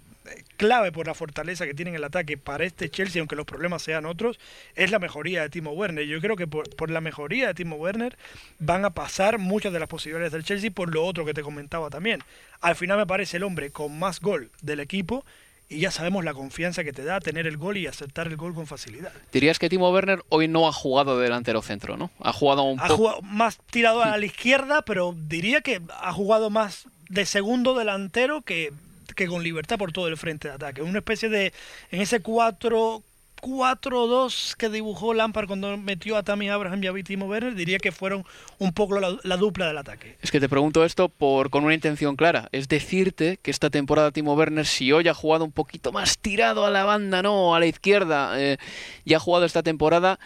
clave 0.58 0.92
por 0.92 1.08
la 1.08 1.13
fortaleza 1.13 1.65
que 1.65 1.74
tiene 1.74 1.92
en 1.92 1.96
el 1.96 2.04
ataque 2.04 2.38
para 2.38 2.65
este 2.65 2.89
Chelsea, 2.89 3.22
aunque 3.22 3.36
los 3.36 3.46
problemas 3.46 3.82
sean 3.82 4.06
otros, 4.06 4.39
es 4.76 4.92
la 4.92 5.00
mejoría 5.00 5.42
de 5.42 5.50
Timo 5.50 5.72
Werner. 5.72 6.06
Yo 6.06 6.20
creo 6.22 6.36
que 6.36 6.48
por, 6.48 6.89
la 6.89 7.02
mejoría 7.02 7.48
de 7.48 7.54
Timo 7.54 7.76
Werner 7.76 8.18
van 8.60 8.86
a 8.86 8.92
pasar 8.92 9.38
muchas 9.38 9.74
de 9.74 9.80
las 9.80 9.88
posibilidades 9.88 10.32
del 10.32 10.44
Chelsea 10.44 10.72
por 10.72 10.94
lo 10.94 11.06
otro 11.06 11.26
que 11.26 11.34
te 11.34 11.42
comentaba 11.42 11.89
también. 11.89 12.24
Al 12.62 12.76
final 12.76 12.98
me 12.98 13.08
parece 13.08 13.38
el 13.38 13.44
hombre 13.44 13.72
con 13.72 13.98
más 13.98 14.20
gol 14.20 14.52
del 14.62 14.80
equipo 14.80 15.26
y 15.70 15.82
ya 15.82 15.92
sabemos 15.92 16.26
la 16.26 16.34
confianza 16.34 16.84
que 16.84 16.92
te 16.92 17.04
da 17.04 17.20
tener 17.20 17.46
el 17.46 17.58
gol 17.58 17.78
y 17.78 17.86
aceptar 17.86 18.28
el 18.28 18.38
gol 18.38 18.56
con 18.56 18.65
facilidad. 18.65 19.12
Dirías 19.32 19.60
que 19.60 19.70
Timo 19.70 19.92
Werner 19.92 20.24
hoy 20.30 20.48
no 20.48 20.68
ha 20.68 20.74
jugado 20.74 21.18
de 21.18 21.26
delantero 21.26 21.62
centro, 21.62 21.96
¿no? 21.96 22.10
Ha 22.20 22.34
jugado 22.34 22.63
un 22.63 22.80
poco... 22.80 23.22
más 23.22 23.60
tirado 23.70 24.04
a 24.04 24.18
la 24.18 24.26
izquierda, 24.26 24.82
pero 24.82 25.15
diría 25.15 25.62
que 25.62 25.80
ha 26.02 26.12
jugado 26.12 26.50
más 26.50 26.88
de 27.08 27.26
segundo 27.26 27.78
delantero 27.78 28.42
que 28.42 28.74
que 29.20 29.28
con 29.28 29.44
libertad 29.44 29.78
por 29.78 29.92
todo 29.92 30.08
el 30.08 30.16
frente 30.16 30.48
de 30.48 30.54
ataque. 30.54 30.82
Una 30.82 31.00
especie 31.00 31.28
de, 31.28 31.54
en 31.92 32.02
ese 32.02 32.22
4 32.22 33.04
4-2 33.42 34.56
que 34.56 34.68
dibujó 34.68 35.14
Lampard 35.14 35.48
cuando 35.48 35.78
metió 35.78 36.18
a 36.18 36.24
Tammy 36.24 36.50
Abraham 36.50 36.84
y 36.84 36.88
a 36.88 37.04
Timo 37.04 37.26
Werner, 37.26 37.56
diría 37.56 37.78
que 37.78 37.94
fueron 37.94 38.26
un 38.58 38.74
poco 38.74 39.00
la, 39.00 39.38
dupla 39.38 39.68
del 39.68 39.78
ataque. 39.78 40.18
Es 40.22 40.30
que 40.30 40.42
te 40.42 40.50
pregunto 40.50 40.84
esto 40.84 41.08
por 41.08 41.50
con 41.50 41.64
una 41.64 41.74
intención 41.74 42.18
clara, 42.18 42.50
es 42.52 42.68
decirte 42.68 43.40
que 43.42 43.50
esta 43.50 43.70
temporada 43.70 44.12
Timo 44.12 44.34
Werner, 44.34 44.66
si 44.66 44.92
hoy 44.92 45.08
ha 45.08 45.14
jugado 45.14 45.46
un 45.46 45.54
poquito 45.54 45.94
más 45.94 46.18
tirado 46.18 46.66
a 46.66 46.70
la 46.70 46.84
banda, 46.84 47.22
no, 47.22 47.56
a 47.56 47.62
la 47.62 47.66
izquierda, 47.66 48.34
eh, 48.42 48.58
y 49.06 49.14
ha 49.14 49.20
jugado 49.20 49.46
esta 49.46 49.64
temporada 49.64 50.20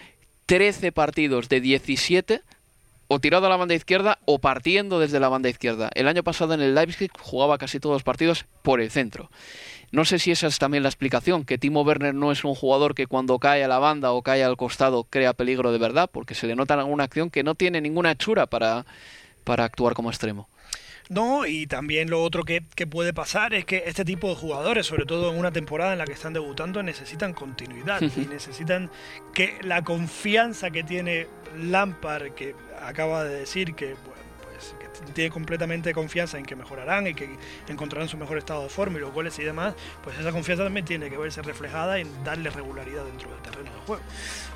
13 0.48 0.92
partidos 0.92 1.50
de 1.50 1.62
17 1.62 2.42
o 3.14 3.20
tirado 3.20 3.46
a 3.46 3.50
la 3.50 3.58
banda 3.58 3.76
izquierda 3.76 4.20
o 4.26 4.40
partiendo 4.40 5.00
desde 5.00 5.20
la 5.20 5.30
banda 5.30 5.50
izquierda. 5.50 5.90
El 5.94 6.08
año 6.08 6.24
pasado 6.24 6.54
en 6.54 6.62
el 6.62 6.76
Leipzig 6.76 7.12
jugaba 7.20 7.58
casi 7.58 7.80
todos 7.80 7.96
los 7.96 8.04
partidos 8.04 8.46
por 8.62 8.82
el 8.82 8.92
centro. 8.92 9.30
No 9.92 10.06
sé 10.06 10.18
si 10.18 10.32
esa 10.32 10.48
es 10.48 10.58
también 10.58 10.82
la 10.82 10.90
explicación, 10.90 11.46
que 11.46 11.60
Timo 11.60 11.84
Werner 11.84 12.16
no 12.16 12.32
es 12.32 12.44
un 12.44 12.56
jugador 12.56 12.96
que 12.96 13.06
cuando 13.06 13.38
cae 13.38 13.64
a 13.64 13.68
la 13.68 13.78
banda 13.78 14.12
o 14.12 14.24
cae 14.24 14.44
al 14.44 14.58
costado 14.58 15.04
crea 15.04 15.34
peligro 15.34 15.72
de 15.72 15.78
verdad, 15.78 16.10
porque 16.12 16.34
se 16.34 16.48
le 16.48 16.56
nota 16.56 16.74
en 16.74 16.80
alguna 16.80 17.04
acción 17.04 17.30
que 17.30 17.44
no 17.44 17.54
tiene 17.54 17.80
ninguna 17.80 18.12
hechura 18.12 18.48
para, 18.48 18.86
para 19.44 19.66
actuar 19.66 19.94
como 19.94 20.10
extremo. 20.10 20.50
No, 21.10 21.46
y 21.46 21.68
también 21.68 22.10
lo 22.10 22.24
otro 22.24 22.44
que, 22.44 22.62
puede 22.90 23.14
pasar 23.14 23.54
es 23.54 23.66
que 23.66 23.84
este 23.86 24.06
tipo 24.06 24.30
de 24.30 24.36
jugadores, 24.36 24.88
sobre 24.88 25.06
todo 25.06 25.32
en 25.32 25.38
una 25.38 25.52
temporada 25.52 25.94
en 25.94 26.00
la 26.00 26.06
que 26.06 26.14
están 26.14 26.34
debutando, 26.34 26.82
necesitan 26.82 27.34
continuidad 27.34 28.02
y 28.02 28.26
necesitan 28.26 28.90
que 29.34 29.58
la 29.62 29.84
confianza 29.84 30.72
que 30.72 30.84
tiene 30.84 31.28
Lampard, 31.58 32.34
que 32.34 32.56
acaba 32.84 33.24
de 33.24 33.40
decir 33.40 33.76
que 33.76 33.96
tiene 35.14 35.30
completamente 35.30 35.94
confianza 35.94 36.38
en 36.38 36.46
que 36.46 36.56
mejorarán 36.56 37.08
y 37.08 37.14
que 37.14 37.30
encontrarán 37.68 38.08
su 38.08 38.18
mejor 38.18 38.38
estado 38.38 38.64
de 38.64 38.70
forma 38.70 38.98
y 38.98 39.02
los 39.02 39.14
goles 39.14 39.38
y 39.40 39.44
demás, 39.44 39.74
pues 40.04 40.18
esa 40.18 40.32
confianza 40.32 40.64
también 40.64 40.86
tiene 40.86 41.10
que 41.10 41.18
verse 41.18 41.42
reflejada 41.42 42.00
en 42.00 42.24
darle 42.24 42.50
regularidad 42.50 43.04
dentro 43.06 43.30
del 43.30 43.40
terreno 43.42 43.72
de 43.72 43.80
juego. 43.86 44.04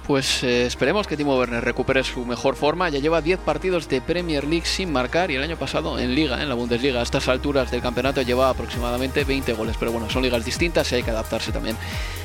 Pues 0.06 0.44
eh, 0.44 0.66
esperemos 0.66 1.06
que 1.06 1.18
Timo 1.18 1.38
Werner 1.38 1.64
recupere 1.64 2.02
su 2.04 2.26
mejor 2.26 2.56
forma. 2.56 2.88
Ya 2.90 3.00
lleva 3.00 3.22
10 3.22 3.40
partidos 3.40 3.90
de 3.90 4.00
Premier 4.00 4.46
League 4.46 4.66
sin 4.66 4.92
marcar 4.92 5.32
y 5.32 5.36
el 5.36 5.44
año 5.44 5.58
pasado 5.58 6.00
en 6.00 6.16
Liga, 6.16 6.42
en 6.42 6.48
la 6.48 6.56
Bundesliga, 6.56 7.02
a 7.02 7.04
estas 7.04 7.28
alturas 7.28 7.72
del 7.72 7.82
campeonato 7.82 8.22
lleva 8.22 8.50
aproximadamente 8.50 9.26
20 9.26 9.52
goles. 9.54 9.76
Pero 9.78 9.92
bueno, 9.92 10.10
son 10.10 10.24
ligas 10.24 10.46
distintas 10.46 10.90
y 10.92 10.96
hay 10.96 11.04
que 11.04 11.12
adaptarse 11.12 11.52
también. 11.52 11.76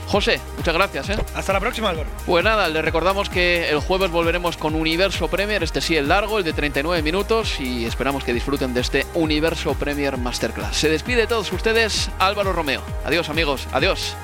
José, 0.06 0.40
muchas 0.56 0.74
gracias. 0.74 1.08
¿eh? 1.10 1.16
Hasta 1.34 1.52
la 1.52 1.60
próxima, 1.60 1.90
Álvaro. 1.90 2.08
Pues 2.26 2.44
nada, 2.44 2.68
le 2.68 2.82
recordamos 2.82 3.28
que 3.28 3.70
el 3.70 3.78
jueves 3.80 4.10
volveremos 4.10 4.56
con 4.56 4.74
Universo 4.74 5.28
Premier, 5.28 5.62
este 5.62 5.80
sí 5.80 5.96
el 5.96 6.08
largo, 6.08 6.38
el 6.38 6.44
de 6.44 6.52
39 6.52 7.02
minutos, 7.02 7.60
y 7.60 7.84
esperamos 7.86 8.24
que 8.24 8.32
disfruten 8.34 8.74
de 8.74 8.80
este 8.80 9.06
Universo 9.14 9.74
Premier 9.74 10.16
Masterclass. 10.18 10.76
Se 10.76 10.88
despide 10.88 11.22
de 11.22 11.26
todos 11.26 11.52
ustedes 11.52 12.10
Álvaro 12.18 12.52
Romeo. 12.52 12.82
Adiós 13.04 13.28
amigos, 13.28 13.66
adiós. 13.72 14.16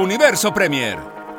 Universo 0.00 0.54
Premier, 0.54 0.98